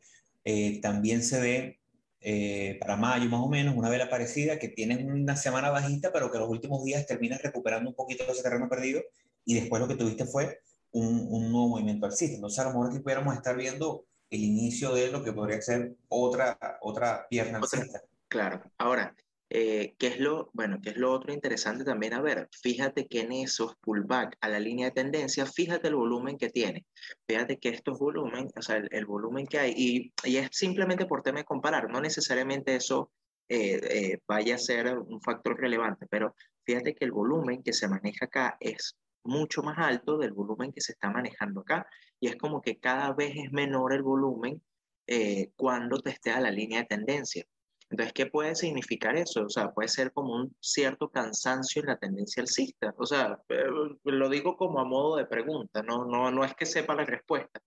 [0.43, 1.79] Eh, también se ve
[2.21, 6.31] eh, para mayo más o menos una vela parecida que tiene una semana bajita, pero
[6.31, 9.01] que los últimos días terminas recuperando un poquito ese terreno perdido
[9.43, 10.59] y después lo que tuviste fue
[10.91, 12.35] un, un nuevo movimiento alcista.
[12.35, 15.95] Entonces a lo mejor aquí pudiéramos estar viendo el inicio de lo que podría ser
[16.09, 18.01] otra, otra pierna alcista.
[18.27, 18.63] Claro.
[18.77, 19.13] Ahora,
[19.49, 22.13] eh, ¿qué, es lo, bueno, ¿Qué es lo otro interesante también?
[22.13, 26.37] A ver, fíjate que en esos pullback a la línea de tendencia, fíjate el volumen
[26.37, 26.85] que tiene.
[27.27, 31.05] Fíjate que estos volumen, o sea, el, el volumen que hay, y, y, es simplemente
[31.05, 33.11] por tema de comparar, no necesariamente eso
[33.49, 37.89] eh, eh, vaya a ser un factor relevante, pero fíjate que el volumen que se
[37.89, 41.87] maneja acá es mucho más alto del volumen que se está manejando acá,
[42.19, 44.61] y es como que cada vez es menor el volumen
[45.07, 47.45] eh, cuando te esté a la línea de tendencia.
[47.89, 49.43] Entonces, ¿qué puede significar eso?
[49.43, 52.93] O sea, puede ser como un cierto cansancio en la tendencia alcista.
[52.97, 53.65] O sea, eh,
[54.05, 57.61] lo digo como a modo de pregunta, no, no, no es que sepa la respuesta,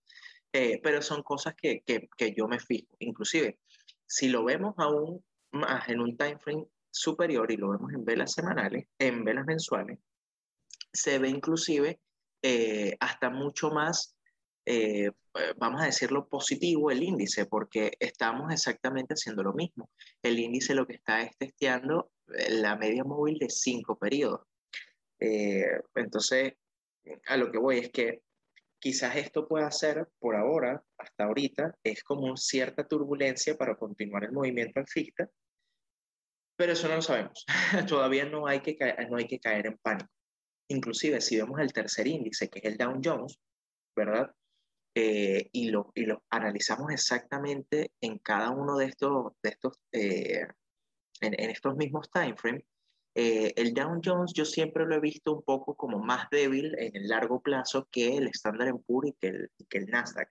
[0.51, 2.95] eh, pero son cosas que, que, que, yo me fijo.
[2.99, 3.59] Inclusive,
[4.07, 8.31] si lo vemos aún más en un time frame superior y lo vemos en velas
[8.33, 9.99] semanales, en velas mensuales,
[10.95, 11.99] se ve inclusive
[12.41, 14.15] eh, hasta mucho más
[14.65, 15.11] eh,
[15.57, 19.89] vamos a decirlo positivo el índice, porque estamos exactamente haciendo lo mismo.
[20.21, 24.41] El índice lo que está es testeando eh, la media móvil de cinco periodos.
[25.19, 26.53] Eh, entonces,
[27.27, 28.21] a lo que voy es que
[28.79, 34.31] quizás esto pueda ser, por ahora, hasta ahorita, es como cierta turbulencia para continuar el
[34.31, 35.29] movimiento alcista,
[36.57, 37.45] pero eso no lo sabemos.
[37.87, 38.77] Todavía no hay, que
[39.09, 40.09] no hay que caer en pánico.
[40.67, 43.39] Inclusive, si vemos el tercer índice, que es el Dow Jones,
[43.95, 44.33] ¿verdad?
[44.95, 50.47] eh, y, lo, y lo analizamos exactamente en cada uno de estos, de estos eh,
[51.19, 52.63] en, en, estos mismos timeframes,
[53.13, 56.95] eh, el Dow Jones yo siempre lo he visto un poco como más débil en
[56.95, 60.29] el largo plazo que el Standard Poor's y que el, que el Nasdaq.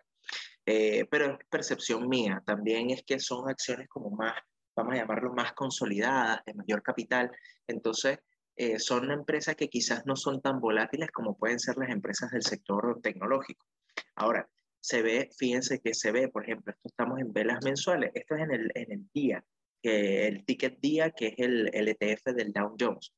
[0.65, 4.33] Pero es percepción mía, también es que son acciones como más,
[4.75, 7.31] vamos a llamarlo más consolidadas, de mayor capital,
[7.67, 8.19] entonces
[8.57, 12.43] eh, son empresas que quizás no son tan volátiles como pueden ser las empresas del
[12.43, 13.67] sector tecnológico.
[14.15, 14.49] Ahora,
[14.81, 18.43] se ve, fíjense que se ve, por ejemplo, esto estamos en velas mensuales, esto es
[18.43, 19.45] en el, en el día,
[19.83, 23.13] que el ticket día, que es el, el ETF del Dow Jones.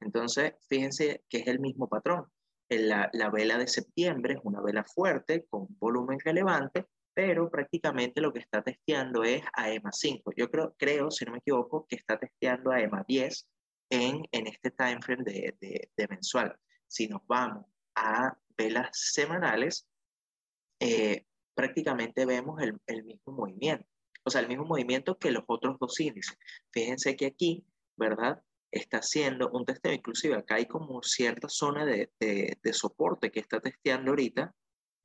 [0.00, 2.26] Entonces, fíjense que es el mismo patrón.
[2.70, 8.32] La, la vela de septiembre es una vela fuerte, con volumen relevante, pero prácticamente lo
[8.32, 10.32] que está testeando es a EMA 5.
[10.36, 13.48] Yo creo, creo, si no me equivoco, que está testeando a EMA 10
[13.90, 16.58] en, en este time frame de, de, mensual.
[16.86, 19.86] Si nos vamos a velas semanales,
[20.80, 23.86] eh, prácticamente vemos el, el, mismo movimiento.
[24.24, 26.36] O sea, el mismo movimiento que los otros dos índices.
[26.70, 27.64] Fíjense que aquí,
[27.96, 28.42] ¿verdad?
[28.70, 33.60] Está haciendo un testeo, inclusive acá hay como cierta zona de, de, soporte que está
[33.60, 34.54] testeando ahorita.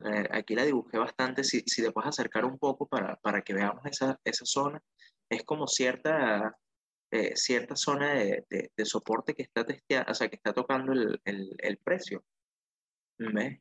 [0.06, 3.86] Eh, aquí la dibujé bastante, si, si te acercar un poco para, para que veamos
[3.86, 4.84] esa, esa zona.
[5.30, 6.58] Es como cierta,
[7.14, 11.22] eh, cierta zona de, de, soporte que está testeando, o sea, que está tocando el,
[11.26, 12.24] el, el precio.
[13.20, 13.60] ¿Ves?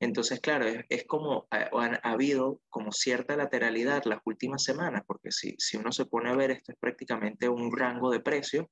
[0.00, 5.30] Entonces, claro, es, es como ha, ha, habido como cierta lateralidad las últimas semanas, porque
[5.30, 8.68] si, si uno se pone a ver, esto es prácticamente un rango de precio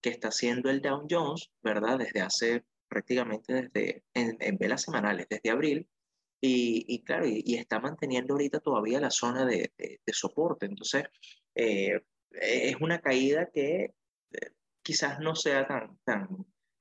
[0.00, 1.98] que está haciendo el Dow Jones, ¿verdad?
[1.98, 5.86] Desde hace prácticamente desde, en, en velas semanales, desde abril,
[6.40, 10.64] y, y claro, y, y, está manteniendo ahorita todavía la zona de, de, de soporte.
[10.64, 11.04] Entonces,
[11.54, 12.00] eh,
[12.32, 13.94] es una caída que
[14.32, 14.50] eh,
[14.82, 16.28] quizás no sea tan, tan,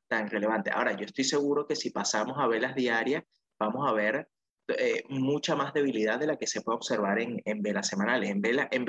[0.08, 0.72] tan relevante.
[0.72, 3.24] Ahora, yo estoy seguro que si pasamos a velas diarias,
[3.60, 4.28] vamos a ver
[4.78, 8.30] eh, mucha más debilidad de la que se puede observar en, en velas semanales.
[8.30, 8.86] En, vela, en,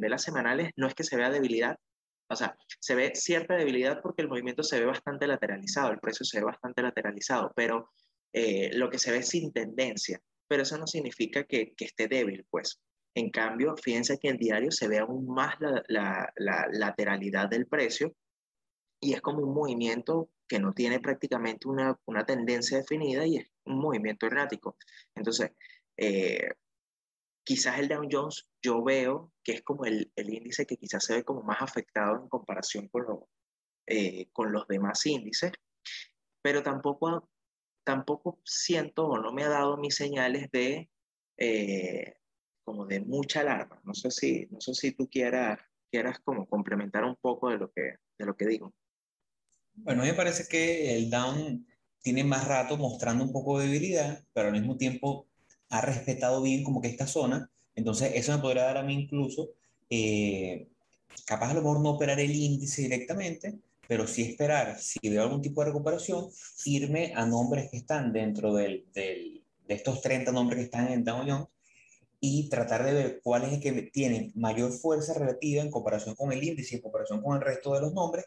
[0.00, 1.76] velas semanales no es que se vea debilidad,
[2.28, 6.24] o sea, se ve cierta debilidad porque el movimiento se ve bastante lateralizado, el precio
[6.24, 7.90] se ve bastante lateralizado, pero
[8.32, 10.20] eh, lo que se ve sin tendencia.
[10.46, 12.80] Pero eso no significa que, que esté débil, pues.
[13.14, 17.66] En cambio, fíjense que en diario se ve aún más la, la, la lateralidad del
[17.66, 18.14] precio
[19.00, 23.50] y es como un movimiento que no tiene prácticamente una, una tendencia definida y es
[23.64, 24.76] un movimiento errático.
[25.14, 25.52] Entonces,
[25.96, 26.48] eh,
[27.44, 31.14] quizás el Dow Jones yo veo que es como el, el, índice que quizás se
[31.14, 33.28] ve como más afectado en comparación con, lo,
[33.86, 35.52] eh, con los demás índices,
[36.42, 37.28] pero tampoco,
[37.84, 40.90] tampoco siento o no me ha dado mis señales de
[41.36, 42.14] eh,
[42.64, 43.80] como de mucha alarma.
[43.84, 45.58] No sé si, no sé si tú quieras,
[45.90, 48.72] quieras como complementar un poco de lo que, de lo que digo.
[49.74, 51.66] Bueno, me parece que el Down
[52.00, 55.26] tiene más rato mostrando un poco de debilidad, pero al mismo tiempo
[55.70, 57.50] ha respetado bien como que esta zona.
[57.74, 59.50] Entonces, eso me podría dar a mí incluso,
[59.90, 60.68] eh,
[61.26, 65.42] capaz a lo mejor no operar el índice directamente, pero sí esperar, si veo algún
[65.42, 66.28] tipo de recuperación,
[66.64, 71.04] irme a nombres que están dentro del, del, de estos 30 nombres que están en
[71.04, 71.48] Dow Jones
[72.26, 76.32] y tratar de ver cuál es el que tiene mayor fuerza relativa en comparación con
[76.32, 78.24] el índice en comparación con el resto de los nombres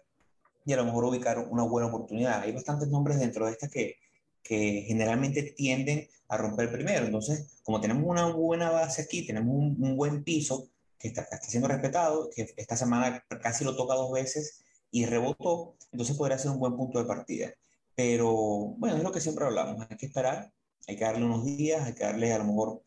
[0.66, 2.42] y a lo mejor ubicar una buena oportunidad.
[2.42, 3.96] Hay bastantes nombres dentro de estas que,
[4.44, 7.06] que generalmente tienden a romper primero.
[7.06, 11.40] Entonces, como tenemos una buena base aquí, tenemos un, un buen piso que está, está,
[11.40, 16.52] siendo respetado, que esta semana casi lo toca dos veces y rebotó, entonces podría ser
[16.52, 17.52] un buen punto de partida.
[17.96, 18.32] Pero
[18.78, 20.52] bueno, es lo que siempre hablamos, hay que esperar,
[20.88, 22.82] hay que darle unos días, hay que darle a lo mejor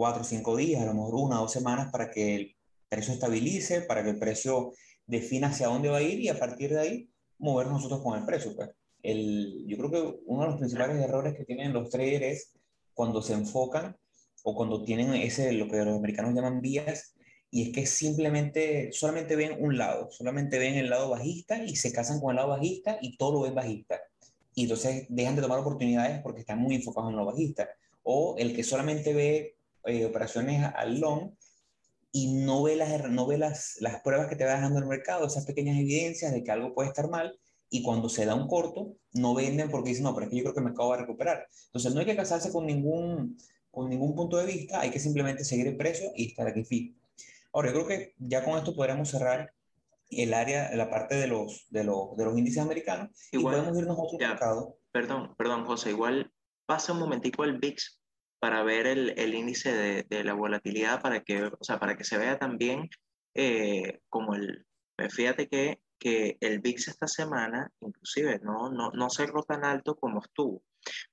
[0.00, 2.56] cuatro o cinco días, a lo mejor una o dos semanas para que el
[2.88, 4.72] precio estabilice, para que el precio
[5.06, 8.24] defina hacia dónde va a ir y a partir de ahí mover nosotros con el
[8.24, 8.56] precio.
[8.56, 8.70] Pues.
[9.02, 12.52] El, yo creo que uno de los principales errores que tienen los traders es
[12.94, 13.94] cuando se enfocan
[14.42, 17.14] o cuando tienen ese, lo que los americanos llaman vías,
[17.50, 21.92] y es que simplemente, solamente ven un lado, solamente ven el lado bajista y se
[21.92, 24.00] casan con el lado bajista y todo lo ven bajista.
[24.54, 27.68] Y entonces dejan de tomar oportunidades porque están muy enfocados en lo bajista.
[28.02, 31.32] O el que solamente ve eh, operaciones al long
[32.12, 35.26] y no ve, las, no ve las, las pruebas que te va dejando el mercado,
[35.26, 37.38] esas pequeñas evidencias de que algo puede estar mal,
[37.70, 40.42] y cuando se da un corto, no venden porque dicen, no, pero es que yo
[40.42, 41.46] creo que el mercado va a recuperar.
[41.66, 43.38] Entonces, no hay que casarse con ningún,
[43.70, 46.96] con ningún punto de vista, hay que simplemente seguir el precio y estar aquí fijo.
[47.52, 49.52] Ahora, yo creo que ya con esto podríamos cerrar
[50.10, 53.78] el área, la parte de los, de los, de los índices americanos igual, y podemos
[53.80, 54.76] irnos a otro ya, mercado.
[54.90, 56.32] Perdón, perdón, José, igual
[56.66, 57.99] pasa un momentico el VIX
[58.40, 62.04] para ver el, el índice de, de, la volatilidad, para que, o sea, para que
[62.04, 62.88] se vea también
[63.34, 64.66] eh, como el,
[65.10, 70.20] fíjate que, que el VIX esta semana, inclusive, no, no, no cerró tan alto como
[70.20, 70.62] estuvo,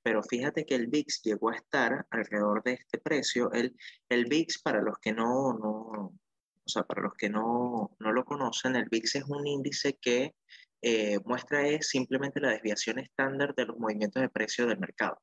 [0.02, 3.52] pero fíjate que el VIX llegó a estar alrededor de este precio.
[3.52, 3.76] El,
[4.08, 8.24] el VIX, para los que no, no, o sea, para los que no, no lo
[8.24, 10.34] conocen, el VIX es un índice que
[10.80, 15.20] eh, muestra es simplemente la desviación estándar de los movimientos de precio del mercado.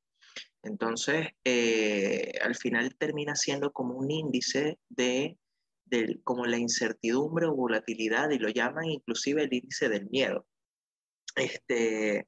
[0.66, 5.38] Entonces, eh, al final termina siendo como un índice de,
[6.24, 10.48] como la incertidumbre o volatilidad, y lo llaman inclusive el índice del miedo.
[11.36, 12.28] Este,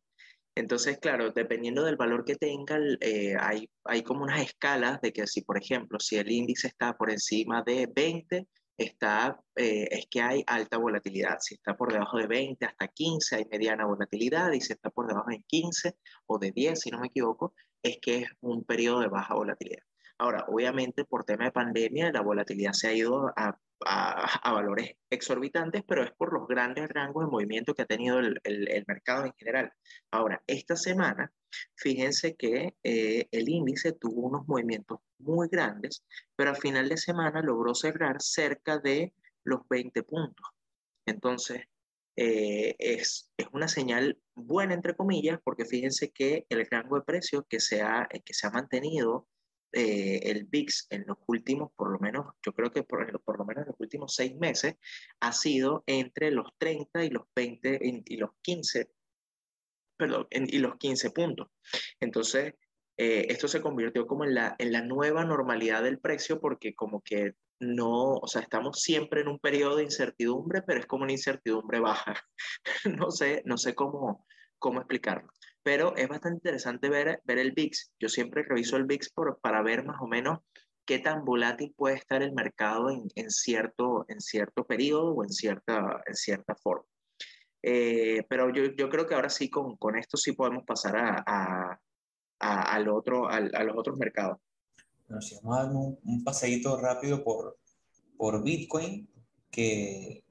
[0.56, 5.26] entonces, claro, dependiendo del valor que tenga, eh, hay, hay como unas escalas de que
[5.26, 8.48] si, por ejemplo, si el índice está por encima de 20,
[8.78, 11.38] está, eh, es que hay alta volatilidad.
[11.40, 15.08] Si está por debajo de 20 hasta 15, hay mediana volatilidad, y si está por
[15.08, 15.96] debajo de 15
[16.28, 19.84] o de 10, si no me equivoco, es que es un periodo de baja volatilidad.
[20.20, 25.84] Ahora, obviamente por tema de pandemia, la volatilidad se ha ido a, a, valores exorbitantes,
[25.88, 29.26] pero es por los grandes rangos de movimiento que ha tenido el, el, el, mercado
[29.26, 29.72] en general.
[30.12, 31.32] Ahora, esta semana,
[31.76, 36.04] fíjense que eh, el índice tuvo unos movimientos muy grandes,
[36.36, 39.14] pero al final de semana logró cerrar cerca de
[39.44, 40.46] los 20 puntos.
[41.06, 41.62] Entonces,
[42.18, 47.44] eh, es, es, una señal buena, entre comillas, porque fíjense que el rango de precios
[47.48, 49.28] que se ha, que se ha mantenido
[49.72, 53.46] eh, el VIX en los últimos, por lo menos, yo creo que por, por, lo
[53.46, 54.76] menos en los últimos seis meses,
[55.20, 58.90] ha sido entre los 30 y los 20 y los 15,
[59.96, 61.50] perdón, y los 15 puntos.
[62.00, 62.56] Entonces,
[62.98, 67.02] eh, esto se convirtió como en la, en la nueva normalidad del precio porque como
[67.02, 71.12] que no, o sea, estamos siempre en un periodo de incertidumbre, pero es como una
[71.12, 72.16] incertidumbre baja.
[73.00, 74.26] no sé, no sé cómo,
[74.60, 75.30] cómo explicarlo.
[75.64, 77.92] Pero es bastante interesante ver, ver el VIX.
[78.00, 80.40] Yo siempre reviso el VIX por, para ver más o menos
[80.86, 85.30] qué tan volátil puede estar el mercado en, en cierto, en cierto periodo o en
[85.30, 86.88] cierta, en cierta forma.
[87.62, 91.24] Eh, pero yo, yo, creo que ahora sí, con, con esto sí podemos pasar a,
[91.28, 91.80] a,
[92.40, 94.38] a al otro, a, los otros mercados.
[95.08, 97.58] Bueno, si vamos a dar un, un paseíto rápido por,
[98.18, 99.08] por Bitcoin,
[99.50, 100.24] que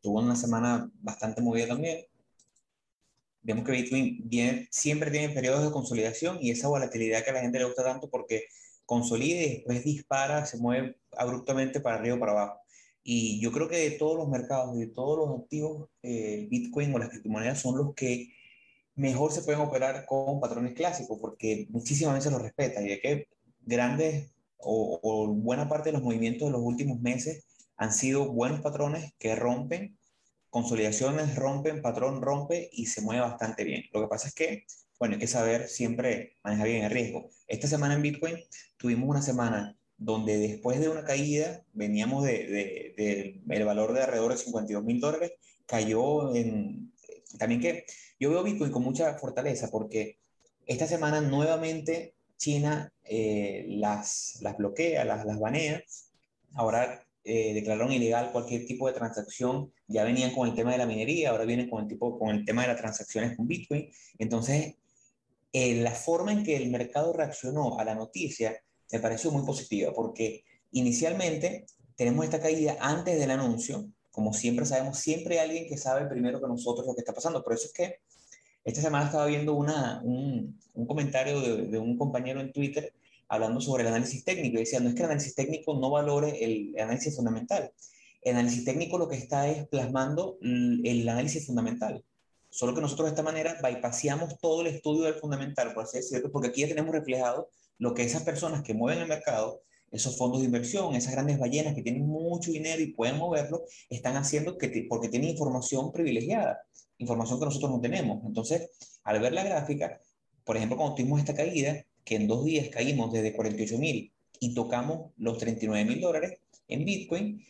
[0.00, 2.04] tuvo una semana bastante movida también.
[3.42, 7.40] Vemos que Bitcoin viene, siempre tiene periodos de consolidación y esa volatilidad que a la
[7.42, 8.46] gente le gusta tanto porque
[8.84, 12.60] consolida y después dispara, se mueve abruptamente para arriba o para abajo.
[13.04, 16.98] Y yo creo que de todos los mercados, de todos los activos, eh, Bitcoin o
[16.98, 18.32] las criptomonedas son los que
[18.96, 23.28] mejor se pueden operar con patrones clásicos porque muchísimas veces los respeta y de que
[23.66, 27.44] grandes o, buena parte de los movimientos de los últimos meses
[27.76, 29.98] han sido buenos patrones que rompen,
[30.48, 33.84] consolidaciones rompen, patrón rompe y se mueve bastante bien.
[33.92, 34.64] Lo que pasa es que,
[34.98, 37.28] bueno, hay que saber siempre manejar bien el riesgo.
[37.46, 38.36] Esta semana en Bitcoin
[38.78, 44.02] tuvimos una semana donde después de una caída veníamos de, de, de el valor de
[44.02, 45.32] alrededor de 52 mil dólares,
[45.66, 46.92] cayó en...
[47.38, 47.84] También que
[48.18, 50.18] yo veo Bitcoin con mucha fortaleza porque
[50.66, 55.82] esta semana nuevamente China eh, las, bloquea, las, las banea.
[56.54, 59.72] Ahora eh, declararon ilegal cualquier tipo de transacción.
[59.88, 62.44] Ya venían con el tema de la minería, ahora vienen con el, tipo, con el
[62.44, 63.90] tema de las transacciones con Bitcoin.
[64.18, 64.76] Entonces,
[65.52, 68.60] eh, la forma en que el mercado reaccionó a la noticia
[68.92, 73.90] me pareció muy positiva, porque inicialmente tenemos esta caída antes del anuncio.
[74.10, 77.42] Como siempre sabemos, siempre hay alguien que sabe primero que nosotros lo que está pasando.
[77.42, 78.00] Por eso es que
[78.66, 82.92] esta semana estaba viendo una, un, un comentario de, de, un compañero en Twitter
[83.28, 86.44] hablando sobre el análisis técnico y decía, no es que el análisis técnico no valore
[86.44, 87.72] el análisis fundamental.
[88.22, 92.04] El análisis técnico lo que está es plasmando el análisis fundamental.
[92.50, 96.32] Solo que nosotros de esta manera bypassamos todo el estudio del fundamental, por así decirlo,
[96.32, 97.48] porque aquí ya tenemos reflejado
[97.78, 101.76] lo que esas personas que mueven el mercado, esos fondos de inversión, esas grandes ballenas
[101.76, 106.66] que tienen mucho dinero y pueden moverlo, están haciendo que porque tienen información privilegiada
[106.98, 108.24] información que nosotros no tenemos.
[108.24, 108.70] Entonces,
[109.04, 110.00] al ver la gráfica,
[110.44, 114.54] por ejemplo, cuando tuvimos esta caída, que en dos días caímos desde 48 mil y
[114.54, 117.44] tocamos los 39 mil dólares en Bitcoin,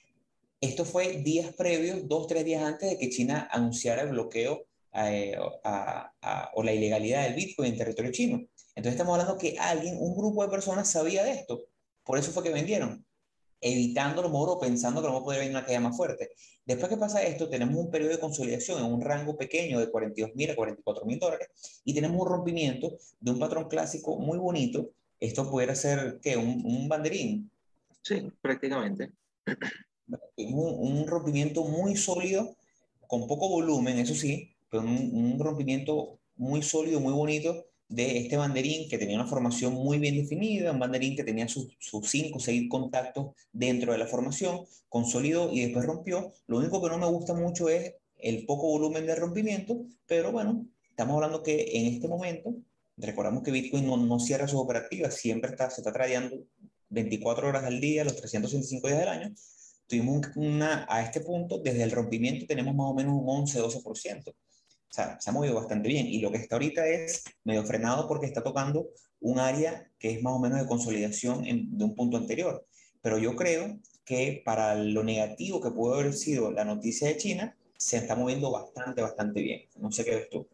[0.60, 5.36] esto fue días previos, dos, tres días antes de que China anunciara el bloqueo eh,
[5.62, 8.36] a, a, o la ilegalidad del Bitcoin en territorio chino.
[8.74, 11.64] Entonces estamos hablando que alguien, un grupo de personas sabía de esto.
[12.02, 13.05] Por eso fue que vendieron,
[13.60, 16.30] evitando lo mejor o pensando que no podría venir una caída más fuerte.
[16.64, 20.34] Después que pasa esto, tenemos un periodo de consolidación en un rango pequeño de 42
[20.34, 21.48] mil a 44 mil dólares
[21.84, 24.90] y tenemos un rompimiento de un patrón clásico muy bonito.
[25.20, 26.36] Esto pudiera ser, ¿qué?
[26.36, 27.50] Un, un banderín.
[28.02, 29.12] Sí, prácticamente.
[30.36, 32.56] Un, un, rompimiento muy sólido,
[33.06, 38.36] con poco volumen, eso sí, pero un, un rompimiento muy sólido, muy bonito, de este
[38.36, 42.38] banderín que tenía una formación muy bien definida, un banderín que tenía sus, sus cinco
[42.38, 46.32] o seis contactos dentro de la formación, consolidó y después rompió.
[46.46, 50.66] Lo único que no me gusta mucho es el poco volumen de rompimiento, pero bueno,
[50.90, 52.54] estamos hablando que en este momento,
[52.96, 56.36] recordamos que Bitcoin no, no cierra sus operativas, siempre está, se está tradeando
[56.88, 59.34] 24 horas al día, los 365 días del año.
[59.86, 64.34] Tuvimos una, a este punto, desde el rompimiento tenemos más o menos un 11-12%
[64.96, 66.06] sea, se ha movido bastante bien.
[66.06, 68.88] Y lo que está ahorita es medio frenado porque está tocando
[69.20, 72.66] un área que es más o menos de consolidación en, de un punto anterior.
[73.02, 77.56] Pero yo creo que para lo negativo que pudo haber sido la noticia de China,
[77.76, 79.68] se está moviendo bastante, bastante bien.
[79.76, 80.48] No sé qué ves tú.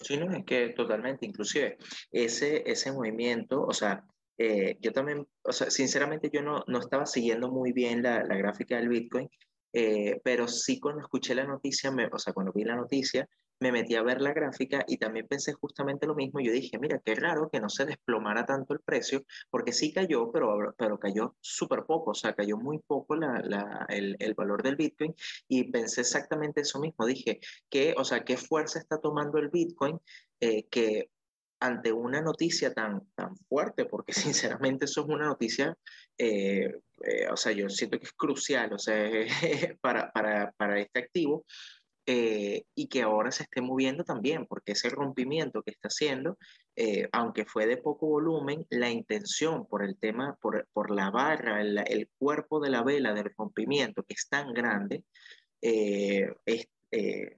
[0.00, 1.78] Sí, no, es que totalmente, inclusive
[2.12, 4.04] ese, ese movimiento, o sea,
[4.36, 8.36] eh, yo también, o sea, sinceramente yo no, no estaba siguiendo muy bien la, la
[8.36, 9.28] gráfica del Bitcoin,
[9.72, 13.28] eh, pero sí cuando escuché la noticia, me, o sea, cuando vi la noticia,
[13.60, 16.40] me metí a ver la gráfica y también pensé justamente lo mismo.
[16.40, 20.30] Yo dije, mira, qué raro que no se desplomara tanto el precio, porque sí cayó,
[20.32, 24.62] pero, pero cayó súper poco, o sea, cayó muy poco la, la, el, el, valor
[24.62, 25.14] del Bitcoin
[25.48, 27.06] y pensé exactamente eso mismo.
[27.06, 27.40] Dije,
[27.70, 29.98] que, o sea, qué fuerza está tomando el Bitcoin,
[30.40, 31.10] eh, que
[31.60, 35.76] ante una noticia tan, tan fuerte, porque sinceramente eso es una noticia,
[36.18, 39.10] eh, eh, o sea, yo siento que es crucial, o sea,
[39.80, 41.44] para, para, para este activo,
[42.06, 46.38] eh, y que ahora se esté moviendo también, porque ese rompimiento que está haciendo,
[47.12, 51.78] aunque fue de poco volumen, la intención por el tema, por, por la barra, el,
[51.86, 55.04] el, cuerpo de la vela del rompimiento, que es tan grande,
[55.60, 56.66] es,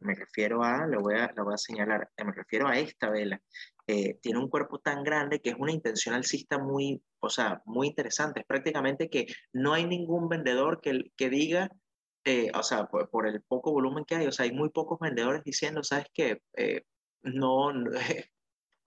[0.01, 3.41] me refiero a, lo voy a, lo voy a señalar, me refiero a esta vela,
[3.89, 7.87] eh, tiene un cuerpo tan grande que es una intención alcista muy, o sea, muy
[7.87, 8.41] interesante.
[8.41, 11.71] Es prácticamente que no hay ningún vendedor que, que diga,
[12.27, 15.45] eh, o sea, por, el poco volumen que hay, o sea, hay muy pocos vendedores
[15.45, 16.43] diciendo, ¿sabes qué?
[16.57, 16.83] Eh,
[17.23, 17.73] no,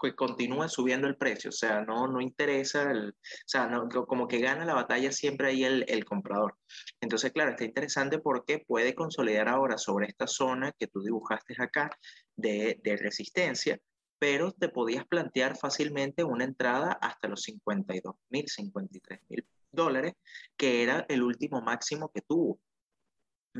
[0.02, 3.14] que continúe subiendo el precio, o sea, no, no interesa, el, o
[3.46, 6.58] sea, no, como que gana la batalla siempre ahí el, el, comprador.
[7.00, 11.90] Entonces, claro, está interesante porque puede consolidar ahora sobre esta zona que tú dibujaste acá
[12.36, 13.80] de, de resistencia,
[14.20, 20.14] pero te podías plantear fácilmente una entrada hasta los 52 mil, 53 mil dólares,
[20.58, 22.60] que era el último máximo que tuvo.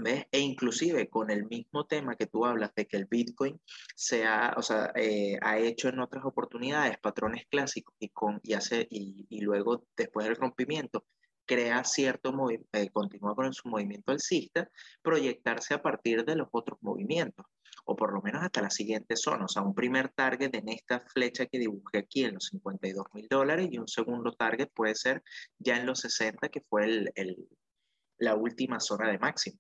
[0.04, 0.26] ¿Ves?
[0.32, 3.60] E inclusive con el mismo tema que tú hablas de que el Bitcoin
[3.96, 8.54] se ha, o sea, eh, ha hecho en otras oportunidades patrones clásicos y, con, y,
[8.54, 11.06] hace, y, luego después del rompimiento
[11.46, 14.70] crea cierto movimiento, eh, continúa con su movimiento alcista,
[15.02, 17.46] proyectarse a partir de los otros movimientos
[17.86, 21.00] o por lo menos hasta la siguiente zona, o sea, un primer target en esta
[21.00, 25.24] flecha que dibujé aquí en los 52 mil dólares y un segundo target puede ser
[25.58, 27.12] ya en los 60, que fue el,
[28.20, 29.58] la última zona de máximo.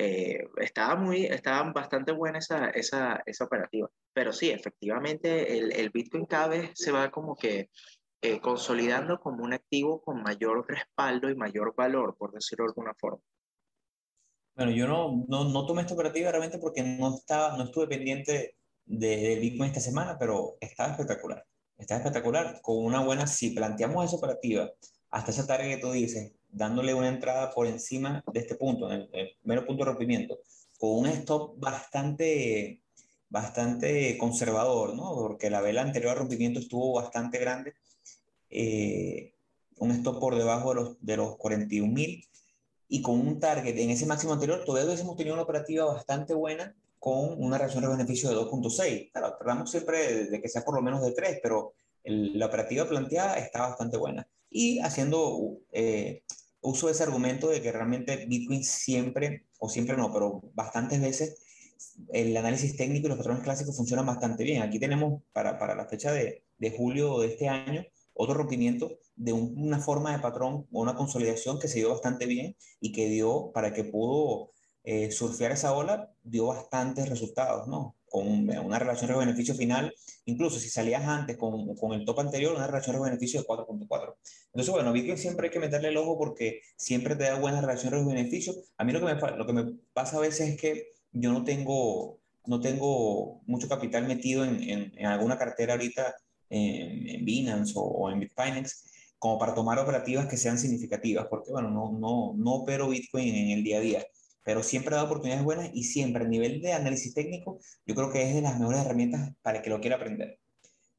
[0.00, 5.90] Eh, estaba, muy, estaba bastante buena esa, esa, esa operativa, pero sí, efectivamente el, el,
[5.90, 7.68] Bitcoin cada vez se va como que
[8.22, 12.94] eh, consolidando como un activo con mayor respaldo y mayor valor, por decirlo de alguna
[12.94, 13.20] forma.
[14.54, 18.54] Bueno, yo no, no, no, tomé esta operativa realmente porque no, estaba, no estuve pendiente
[18.84, 21.44] de, de Bitcoin esta semana, pero estaba espectacular.
[21.76, 22.60] Estaba espectacular.
[22.62, 24.70] Con una buena, si planteamos esa operativa
[25.10, 29.00] hasta esa target que tú dices, dándole una entrada por encima de este punto, en
[29.00, 30.38] el, el primer punto de rompimiento,
[30.78, 32.82] con un stop bastante,
[33.28, 35.14] bastante conservador, ¿no?
[35.14, 37.74] Porque la vela anterior al rompimiento estuvo bastante grande.
[38.50, 39.34] Eh,
[39.78, 42.24] un stop por debajo de los, de los 41 mil
[42.88, 46.74] y con un target en ese máximo anterior, todavía hubiésemos tenido una operativa bastante buena
[46.98, 49.12] con una reacción de beneficio de 2.6.
[49.12, 52.88] Claro, tratamos siempre de, que sea por lo menos de 3, pero el, la operativa
[52.88, 54.26] planteada está bastante buena.
[54.50, 56.22] Y haciendo eh,
[56.60, 61.42] uso de ese argumento de que realmente Bitcoin siempre, o siempre no, pero bastantes veces,
[62.12, 64.62] el análisis técnico y los patrones clásicos funcionan bastante bien.
[64.62, 67.84] Aquí tenemos para, para la fecha de, de julio de este año
[68.18, 72.56] otro rompimiento de una forma de patrón o una consolidación que se dio bastante bien
[72.80, 74.50] y que dio, para que pudo
[74.82, 77.94] eh, surfear esa ola, dio bastantes resultados, ¿no?
[78.10, 79.92] Con una relación de beneficio final,
[80.24, 84.14] incluso si salías antes con, con el top anterior, una relación de beneficio de 4.4.
[84.46, 88.04] Entonces, bueno, que siempre hay que meterle el ojo porque siempre te da buenas relaciones
[88.04, 88.54] de beneficio.
[88.76, 91.44] A mí lo que me, lo que me pasa a veces es que yo no
[91.44, 96.14] tengo, no tengo mucho capital metido en, en, en alguna cartera ahorita
[96.50, 98.84] en, en Binance o, o, en Bitfinex,
[99.18, 103.50] como para tomar operativas que sean significativas, porque bueno, no, no, no opero Bitcoin en
[103.50, 104.06] el día a día,
[104.48, 108.22] pero siempre da oportunidades buenas y siempre a nivel de análisis técnico, yo creo que
[108.22, 110.38] es de las mejores herramientas para el que lo quiera aprender.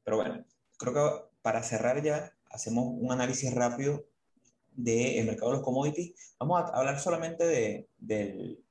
[0.04, 0.44] Pero bueno,
[0.78, 4.06] creo que para cerrar ya, hacemos un análisis rápido
[4.70, 6.36] del mercado de los commodities.
[6.38, 8.62] Vamos a hablar solamente de, del,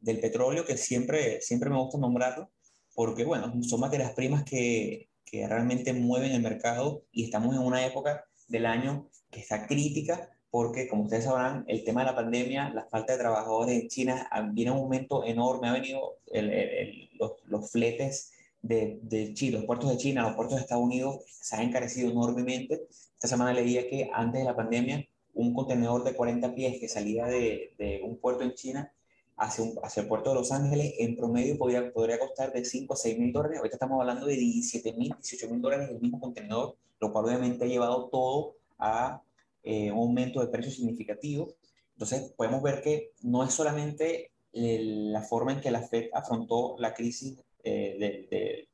[0.00, 2.50] del petróleo, que siempre, siempre me gusta nombrarlo,
[2.96, 7.86] porque bueno, son materias primas que, que realmente mueven el mercado y estamos en una
[7.86, 12.70] época del año que está crítica porque, como ustedes sabrán, el tema de la pandemia,
[12.70, 17.10] la falta de trabajadores en China, ah, viene un aumento enorme, ha venido el, el,
[17.18, 18.32] los, los, fletes
[18.62, 22.10] de, de China, los puertos de China, los puertos de Estados Unidos se han encarecido
[22.10, 22.86] enormemente.
[23.14, 27.26] Esta semana leía que antes de la pandemia, un contenedor de 40 pies que salía
[27.26, 28.92] de, de un puerto en China
[29.36, 32.92] hacia, un, hacia, el puerto de Los Ángeles, en promedio podría, podría costar de 5
[32.92, 33.58] a 6 mil dólares.
[33.58, 37.64] Ahorita estamos hablando de 17 mil, 18 mil dólares el mismo contenedor, lo cual obviamente
[37.64, 39.22] ha llevado todo a
[39.70, 41.54] eh, un aumento de precios significativo.
[41.92, 46.76] Entonces, podemos ver que no es solamente el, la forma en que la Fed afrontó
[46.78, 48.68] la crisis eh, de, de,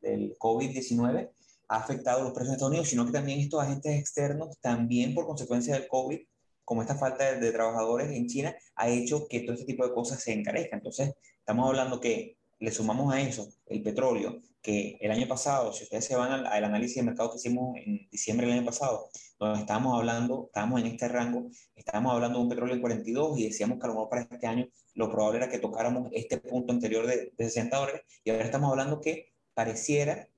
[0.00, 1.30] del COVID-19
[1.68, 5.26] ha afectado los precios de Estados Unidos, sino que también estos agentes externos, también por
[5.26, 6.18] consecuencia del COVID,
[6.64, 9.94] como esta falta de, de, trabajadores en China ha hecho que todo este tipo de
[9.94, 10.80] cosas se encarezcan.
[10.80, 15.84] Entonces, estamos hablando que le sumamos a eso el petróleo, que el año pasado, si
[15.84, 19.08] ustedes se van al, al, análisis de mercado que hicimos en diciembre del año pasado,
[19.38, 23.44] donde estábamos hablando, estábamos en este rango, estábamos hablando de un petróleo en 42 y
[23.44, 26.72] decíamos que a lo mejor para este año lo probable era que tocáramos este punto
[26.72, 30.28] anterior de, de 60 dólares y ahora estamos hablando que pareciera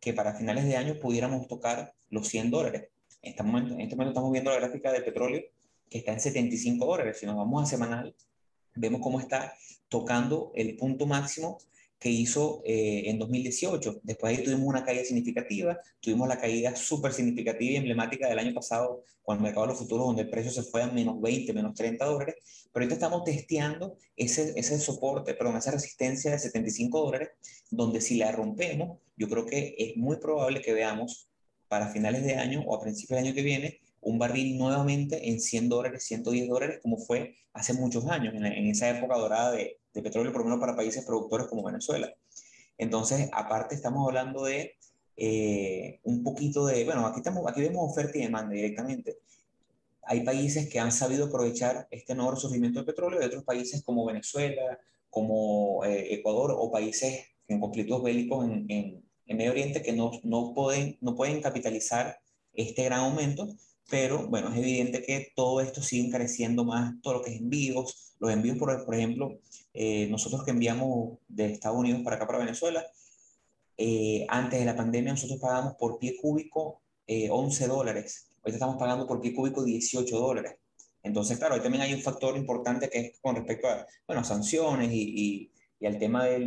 [0.00, 2.88] que para finales de año pudiéramos tocar los 100 dólares.
[3.22, 5.42] En este momento, en este momento estamos viendo la gráfica del petróleo
[5.88, 7.18] que está en 75 dólares.
[7.20, 8.14] Si nos vamos a semanal,
[8.74, 9.54] vemos cómo está
[9.88, 11.58] tocando el punto máximo
[12.02, 14.00] que hizo eh, en 2018.
[14.02, 18.52] Después ahí tuvimos una caída significativa, tuvimos la caída súper significativa y emblemática del año
[18.52, 21.52] pasado con el mercado de los futuros, donde el precio se fue a menos 20,
[21.52, 22.34] menos 30 dólares,
[22.72, 27.28] pero ahorita estamos testeando ese, ese soporte, perdón, esa resistencia de 75 dólares,
[27.70, 31.28] donde si la rompemos, yo creo que es muy probable que veamos
[31.68, 35.40] para finales de año o a principios del año que viene un barril nuevamente en
[35.40, 39.78] 100 dólares, 110 dólares, como fue hace muchos años, en, en esa época dorada de,
[39.94, 42.12] de petróleo, por lo menos para países productores como Venezuela.
[42.78, 44.76] Entonces, aparte estamos hablando de
[45.16, 49.18] eh, un poquito de, bueno, aquí, estamos, aquí vemos oferta y demanda directamente.
[50.04, 54.04] Hay países que han sabido aprovechar este nuevo resurgimiento del petróleo y otros países como
[54.04, 54.78] Venezuela,
[55.10, 60.10] como eh, Ecuador o países en conflictos bélicos en, en, en Medio Oriente que no,
[60.24, 62.18] no, pueden, no pueden capitalizar
[62.54, 63.48] este gran aumento
[63.92, 68.14] pero bueno, es evidente que todo esto sigue encareciendo más todo lo que es envíos.
[68.20, 69.38] Los envíos, por, por ejemplo,
[69.74, 72.86] eh, nosotros que enviamos de Estados Unidos para acá, para Venezuela,
[73.76, 78.28] eh, antes de la pandemia nosotros pagamos por pie cúbico 11 eh, dólares.
[78.38, 80.54] Ahorita estamos pagando por pie cúbico 18 dólares.
[81.02, 84.90] Entonces, claro, ahí también hay un factor importante que es con respecto a, bueno, sanciones
[84.90, 86.38] y, y, y al tema de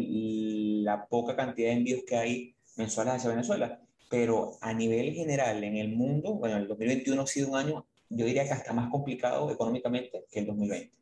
[0.81, 3.85] la poca cantidad de envíos que hay mensuales hacia Venezuela
[4.15, 8.25] pero a nivel general en el mundo, bueno, el 2021 ha sido un año, yo
[8.25, 10.95] diría que hasta más complicado económicamente que el 2020.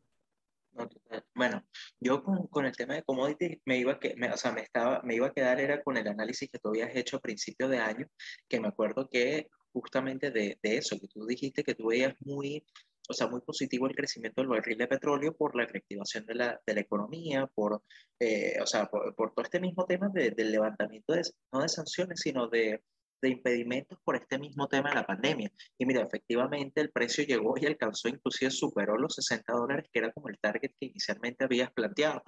[1.32, 1.64] Bueno,
[2.00, 5.00] yo con, con, el tema de commodities me iba, que, me, o sea, me, estaba,
[5.04, 7.78] me iba a quedar era con el análisis que tú habías hecho a principio de
[7.78, 8.08] año,
[8.48, 12.64] que me acuerdo que justamente de, de eso, que tú dijiste que tú veías muy,
[13.08, 16.60] o sea, muy positivo el crecimiento del barril de petróleo por la reactivación de la,
[16.66, 17.80] de la economía, por,
[18.18, 21.68] eh, o sea, por, por, todo este mismo tema de, del levantamiento de, no de
[21.68, 22.82] sanciones, sino de,
[23.24, 25.50] de impedimentos por este mismo tema de la pandemia.
[25.78, 30.12] Y mira, efectivamente el precio llegó y alcanzó, inclusive superó los 60 dólares, que era
[30.12, 32.22] como el target que inicialmente habías planteado.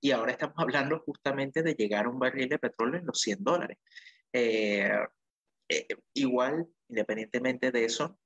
[0.00, 3.44] Y ahora estamos hablando justamente de llegar a un barril de petróleo en los 100
[3.44, 3.78] dólares.
[4.32, 4.90] Eh,
[5.68, 8.18] eh, igual, independientemente de eso,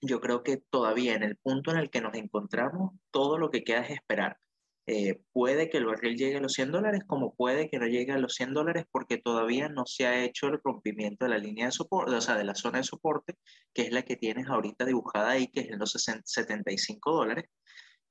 [0.00, 3.62] yo creo que todavía en el punto en el que nos encontramos, todo lo que
[3.62, 4.38] queda es esperar.
[4.86, 8.12] Eh, puede que el barril llegue a los 100 dólares, como puede que no llegue
[8.12, 11.66] a los 100 dólares, porque todavía no se ha hecho el rompimiento de la línea
[11.66, 13.36] de soporte, o sea, de la zona de soporte,
[13.72, 17.44] que es la que tienes ahorita dibujada ahí, que es en los 75 dólares.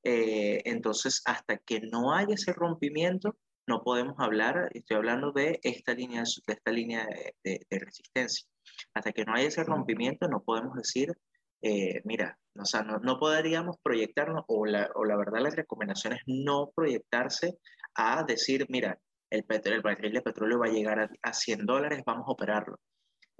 [0.03, 5.93] Eh, entonces, hasta que no haya ese rompimiento, no podemos hablar, estoy hablando de esta
[5.93, 7.05] línea de, esta línea
[7.43, 8.47] de, de resistencia.
[8.93, 11.13] Hasta que no haya ese rompimiento, no podemos decir
[11.61, 16.21] eh, mira, o sea, no, podríamos proyectarnos, o la, o la verdad la recomendación es
[16.25, 17.57] no proyectarse
[17.95, 18.99] a decir, mira,
[19.29, 22.77] el, el barril de petróleo va a llegar a, a 100 dólares, vamos a operarlo.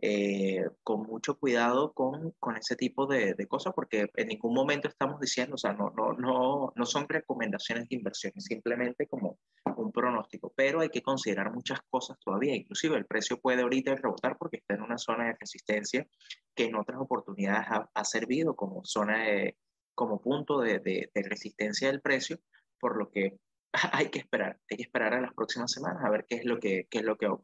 [0.04, 5.20] Eh, con mucho cuidado con, con ese tipo de, cosas, porque en ningún momento estamos
[5.20, 9.38] diciendo, o sea, no, no, no, no son recomendaciones de inversión, es simplemente como
[9.78, 14.38] un pronóstico, pero hay que considerar muchas cosas todavía, inclusive el precio puede ahorita rebotar
[14.40, 16.08] porque está en una zona de resistencia
[16.56, 19.58] que en otras oportunidades ha, ha servido como zona de,
[19.96, 22.40] como punto de, de, de resistencia del precio,
[22.80, 23.38] por lo que
[23.94, 26.60] hay que esperar, hay que esperar a las próximas semanas a ver qué es lo
[26.60, 27.40] que, qué es lo que va.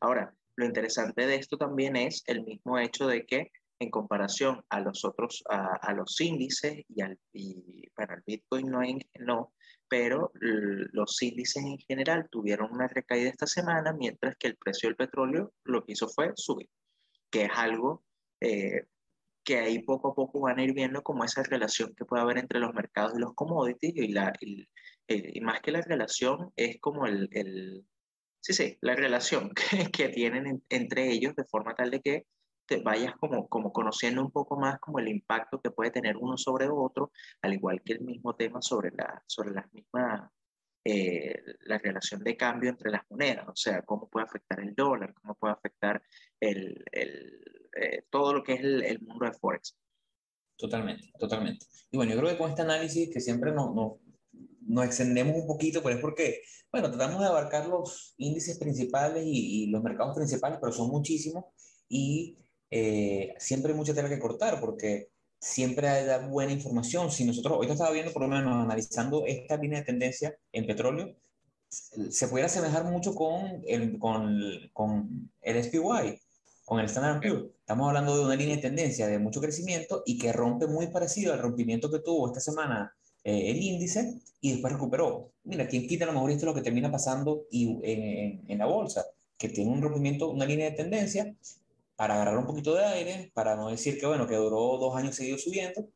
[0.00, 4.80] Ahora, lo interesante de esto también es el mismo hecho de que en comparación a
[4.80, 8.80] los otros, a, a los índices y al, y, bueno, el Bitcoin no,
[9.18, 9.52] no
[9.88, 14.96] pero los índices en general tuvieron una recaída esta semana, mientras que el precio del
[14.96, 16.70] petróleo lo que hizo fue subir,
[17.30, 18.02] que es algo
[18.42, 18.86] eh,
[19.44, 22.38] que ahí poco a poco van a ir viendo como esa relación que puede haber
[22.38, 24.66] entre los mercados y los commodities, y, la, y,
[25.08, 27.86] y más que la relación es como el, el
[28.40, 32.26] sí, sí, la relación que, que tienen en, entre ellos de forma tal de que
[32.66, 36.36] te vayas como, como conociendo un poco más como el impacto que puede tener uno
[36.36, 37.12] sobre otro,
[37.42, 40.30] al igual que el mismo tema sobre, la, sobre las mismas,
[40.84, 41.34] eh,
[41.66, 45.34] la relación de cambio entre las monedas, o sea, cómo puede afectar el dólar, cómo
[45.34, 46.02] puede afectar
[46.40, 49.76] el, el, eh, todo lo que es el, mundo de Forex.
[50.56, 51.66] Totalmente, totalmente.
[51.90, 53.92] Y bueno, yo creo que con este análisis que siempre nos, nos,
[54.66, 59.66] nos extendemos un poquito, pero es porque, bueno, tratamos de abarcar los índices principales y,
[59.66, 61.44] los mercados principales, pero son muchísimos
[61.88, 62.38] y
[62.70, 67.10] eh, siempre hay mucha tela que cortar porque siempre hay da buena información.
[67.10, 71.16] Si nosotros, hoy estaba viendo, por lo menos analizando esta línea de tendencia en petróleo,
[71.68, 74.38] se puede asemejar mucho con el, con,
[74.72, 76.20] con el SPY,
[76.64, 77.50] con el Standard Poor's.
[77.60, 81.32] Estamos hablando de una línea de tendencia de mucho crecimiento y que rompe muy parecido
[81.32, 82.94] al rompimiento que tuvo esta semana
[83.24, 85.32] eh, el índice y después recuperó.
[85.44, 88.58] Mira, quien quita a lo mejor esto es lo que termina pasando y, en, en,
[88.58, 89.04] la bolsa
[89.38, 91.34] que tiene un rompimiento, una línea de tendencia,
[91.96, 95.14] para agarrar un poquito de aire, para no decir que, bueno, que duró dos años
[95.14, 95.86] seguidos subiendo.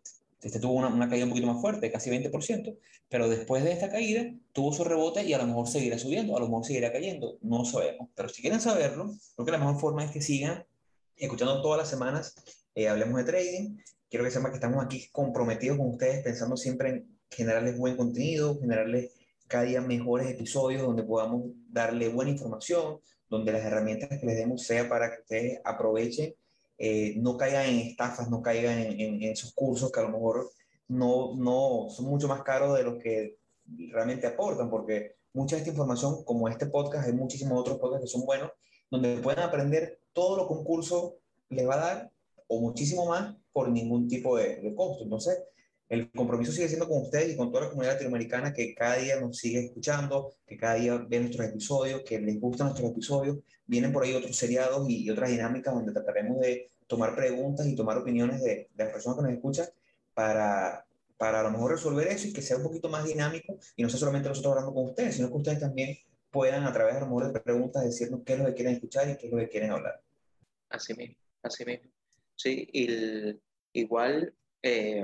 [0.42, 2.76] Este tuvo una, una caída un poquito más fuerte, casi 20%,
[3.08, 6.40] pero después de esta caída tuvo su rebote y a lo mejor seguirá subiendo, a
[6.40, 8.10] lo mejor seguirá cayendo, no sabemos.
[8.14, 10.64] Pero si quieren saberlo, creo que la mejor forma es que sigan
[11.16, 12.34] escuchando todas las semanas,
[12.74, 13.76] eh, hablemos de trading.
[14.08, 18.58] Quiero que sepan que estamos aquí comprometidos con ustedes, pensando siempre en generarles buen contenido,
[18.60, 19.12] generarles
[19.48, 24.62] cada día mejores episodios donde podamos darle buena información, donde las herramientas que les demos
[24.62, 26.34] sea para que ustedes aprovechen,
[26.78, 30.50] eh, no caigan en estafas, no caigan en, en, esos cursos que a lo mejor
[30.88, 33.38] no, no son mucho más caros de los que
[33.90, 38.12] realmente aportan, porque mucha de esta información, como este podcast, hay muchísimos otros podcasts que
[38.18, 38.50] son buenos,
[38.90, 41.16] donde pueden aprender todo lo que un curso
[41.48, 42.12] les va a dar
[42.48, 45.04] o muchísimo más por ningún tipo de, de costo.
[45.04, 45.38] Entonces,
[45.88, 49.20] el compromiso sigue siendo con ustedes y con toda la comunidad latinoamericana que cada día
[49.20, 53.38] nos sigue escuchando, que cada día ve nuestros episodios, que les gustan nuestros episodios.
[53.66, 57.98] Vienen por ahí otros seriados y, otras dinámicas donde trataremos de tomar preguntas y tomar
[57.98, 59.66] opiniones de, de las personas que nos escuchan
[60.14, 63.82] para, para a lo mejor resolver eso y que sea un poquito más dinámico y
[63.82, 65.96] no sea solamente nosotros hablando con ustedes, sino que ustedes también
[66.30, 69.08] puedan a través a lo mejor de preguntas decirnos qué es lo que quieren escuchar
[69.08, 70.02] y qué es lo que quieren hablar.
[70.68, 71.90] Así mismo, así mismo.
[72.34, 73.40] Sí, y
[73.72, 75.02] igual eh,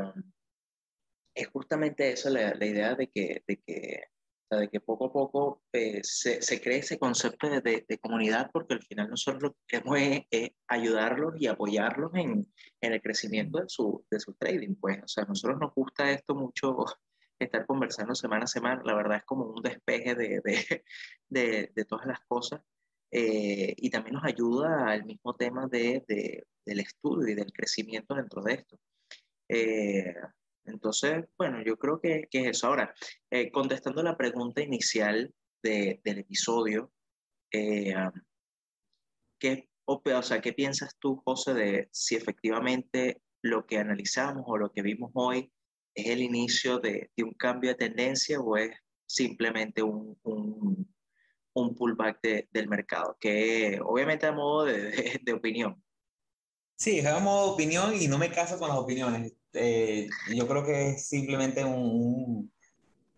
[1.35, 4.05] es justamente eso la, la idea de que, de que,
[4.45, 7.99] o sea, de que poco a poco eh, se, se, cree ese concepto de, de,
[7.99, 9.99] comunidad, porque al final nosotros lo que queremos
[10.31, 14.75] es, ayudarlos y apoyarlos en, en, el crecimiento de su, de su trading.
[14.77, 16.85] Pues, o sea, a nosotros nos gusta esto mucho,
[17.39, 18.83] estar conversando semana a semana.
[18.85, 20.41] La verdad es como un despeje de,
[21.29, 22.61] de, de todas las cosas.
[23.15, 26.03] Eh, y también nos ayuda al mismo tema de,
[26.65, 28.79] del estudio y del crecimiento dentro de esto.
[29.49, 30.15] Eh,
[30.65, 32.69] entonces, bueno, yo creo que, que es eso.
[32.69, 32.95] Ahora,
[33.31, 36.93] eh, contestando la pregunta inicial de, del episodio,
[37.53, 37.95] eh,
[39.39, 44.71] ¿qué, o sea, ¿qué piensas tú, José, de si efectivamente lo que analizamos o lo
[44.71, 45.53] que vimos hoy
[45.95, 48.71] es el inicio de, de un cambio de tendencia o es
[49.07, 50.95] simplemente un, un,
[51.55, 53.17] un pullback de, del mercado?
[53.21, 55.83] Que obviamente a modo de, de opinión.
[56.83, 60.89] Sí, es modo opinión y no me caso con las opiniones eh, yo creo que
[60.89, 62.51] es simplemente un,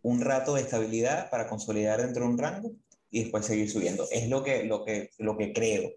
[0.02, 2.72] un, rato de estabilidad para consolidar dentro de un rango
[3.10, 4.06] y después seguir subiendo.
[4.10, 5.92] Es lo que, lo que, lo que creo.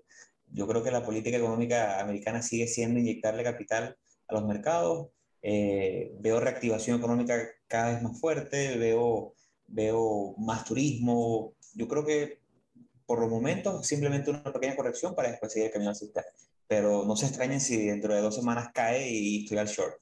[0.53, 3.97] Yo creo que la política económica americana sigue siendo inyectarle capital
[4.29, 5.09] a los mercados.
[5.41, 9.33] Eh, veo reactivación económica cada vez más fuerte, veo,
[9.67, 11.53] veo más turismo.
[11.73, 12.39] Yo creo que
[13.05, 16.23] por los momentos simplemente una pequeña corrección para después seguir el camino alcista.
[16.67, 19.97] Pero no se extrañen si dentro de dos semanas cae y estoy al short.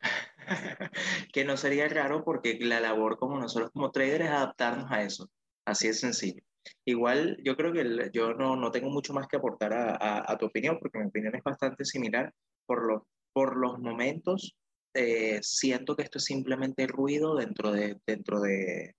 [1.32, 5.30] que no sería raro porque la labor como nosotros como traders es adaptarnos a eso.
[5.64, 6.42] Así es sencillo.
[6.84, 10.46] Igual yo creo que yo no, no tengo mucho más que aportar a, a, tu
[10.46, 12.32] opinión porque mi opinión es bastante similar.
[12.66, 14.56] Por, lo, por los momentos
[14.94, 18.94] eh, siento que esto es simplemente ruido dentro, de, dentro de,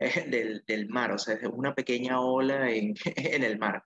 [0.28, 3.84] del, del, mar, o sea, es una pequeña ola en, en el mar.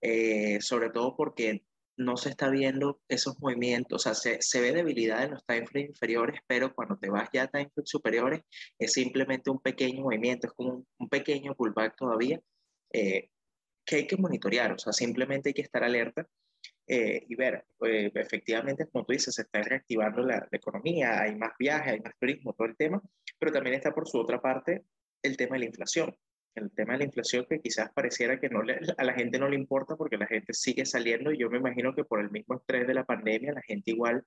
[0.00, 1.64] Eh, sobre todo porque
[2.00, 5.66] no se está viendo esos movimientos, o sea, se, se ve debilidad en los time
[5.66, 8.40] frames inferiores, pero cuando te vas ya a time frames superiores
[8.78, 12.40] es simplemente un pequeño movimiento, es como un, pequeño pullback todavía
[12.92, 13.28] eh,
[13.84, 16.26] que hay que monitorear, o sea, simplemente hay que estar alerta
[16.86, 21.36] eh, y ver, eh, efectivamente, como tú dices, se está reactivando la, la, economía, hay
[21.36, 23.02] más viajes, hay más turismo, todo el tema,
[23.38, 24.84] pero también está por su otra parte
[25.22, 26.16] el tema de la inflación
[26.54, 29.48] el tema de la inflación que quizás pareciera que no le, a la gente no
[29.48, 32.56] le importa porque la gente sigue saliendo y yo me imagino que por el mismo
[32.56, 34.24] estrés de la pandemia la gente igual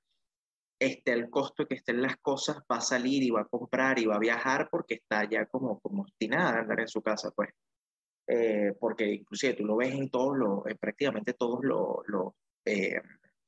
[0.80, 4.06] esté el costo que estén las cosas va a salir y va a comprar y
[4.06, 7.50] va a viajar porque está ya como, como obstinada a andar en su casa pues
[8.28, 13.02] eh, porque inclusive tú lo ves en todos los prácticamente todos los lo, eh,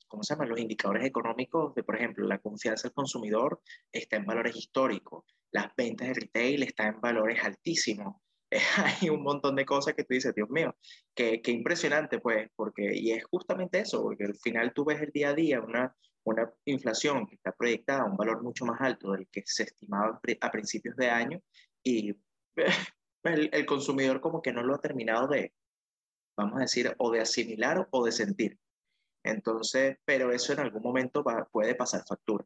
[0.08, 0.46] ¿cómo se llama?
[0.46, 3.62] los indicadores económicos de por ejemplo la confianza del consumidor
[3.92, 8.18] está en valores históricos las ventas de retail están en valores altísimos
[9.02, 10.76] hay un montón de cosas que tú dices, Dios mío,
[11.14, 15.12] qué, qué impresionante, pues, porque, y es justamente eso, porque al final tú ves el
[15.12, 19.12] día a día una, una inflación que está proyectada a un valor mucho más alto
[19.12, 21.42] del que se estimaba a principios de año
[21.84, 22.16] y
[23.24, 25.54] el, el consumidor como que no lo ha terminado de,
[26.38, 28.60] vamos a decir, o de asimilar o de sentir.
[29.24, 32.46] Entonces, pero eso en algún momento va, puede pasar factura.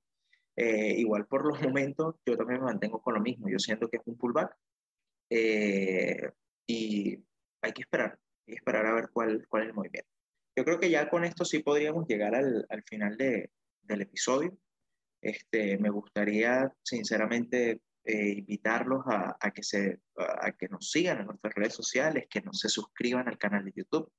[0.56, 3.50] Eh, igual por los momentos, yo también me mantengo con lo mismo.
[3.50, 4.56] Yo siento que es un pullback,
[5.30, 6.32] eh,
[6.68, 7.18] y
[7.62, 10.10] hay que esperar, hay que esperar a ver cuál, cuál es el movimiento.
[10.56, 13.52] Yo creo que ya con esto sí podríamos llegar al, final de,
[13.82, 14.58] del episodio.
[15.22, 21.28] Este, me gustaría, sinceramente, eh, invitarlos a, a, que se, a que nos sigan en
[21.28, 24.12] nuestras redes sociales, que nos se suscriban al canal de YouTube.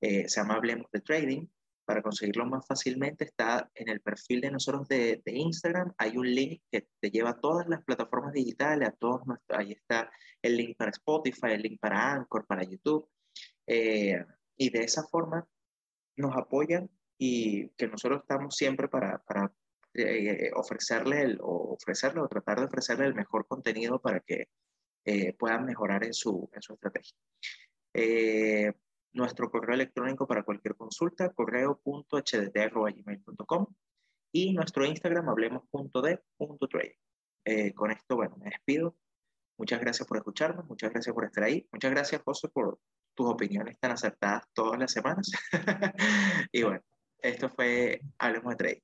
[0.00, 1.46] Eh, se llama Hablemos de Trading.
[1.86, 5.94] Para conseguirlo más fácilmente está en el perfil de nosotros de, de, Instagram.
[5.96, 9.72] Hay un link que te lleva a todas las plataformas digitales, a todos nuestros, ahí
[9.72, 10.10] está
[10.42, 13.08] el link para Spotify, el link para Anchor, para YouTube.
[13.66, 14.24] Eh,
[14.56, 15.46] y de esa forma
[16.16, 19.52] nos apoyan y que nosotros estamos siempre para, para
[19.94, 24.48] eh, ofrecerle el, o ofrecerle o tratar de ofrecerle el mejor contenido para que
[25.04, 27.16] eh, puedan mejorar en su, en su estrategia.
[29.12, 33.66] Nuestro correo electrónico para cualquier consulta, correo.hdt.gmail.com
[34.32, 36.98] y nuestro Instagram, hablemos.de.trade.
[37.44, 38.96] Eh, con esto, bueno, me despido.
[39.58, 41.66] Muchas gracias por escucharnos, muchas gracias por estar ahí.
[41.72, 42.78] Muchas gracias, José, por
[43.14, 45.30] tus opiniones tan acertadas todas las semanas.
[46.52, 46.82] y bueno,
[47.18, 48.82] esto fue Hablemos de Trade.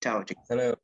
[0.00, 0.42] Chao, chicos.
[0.42, 0.80] Hasta luego.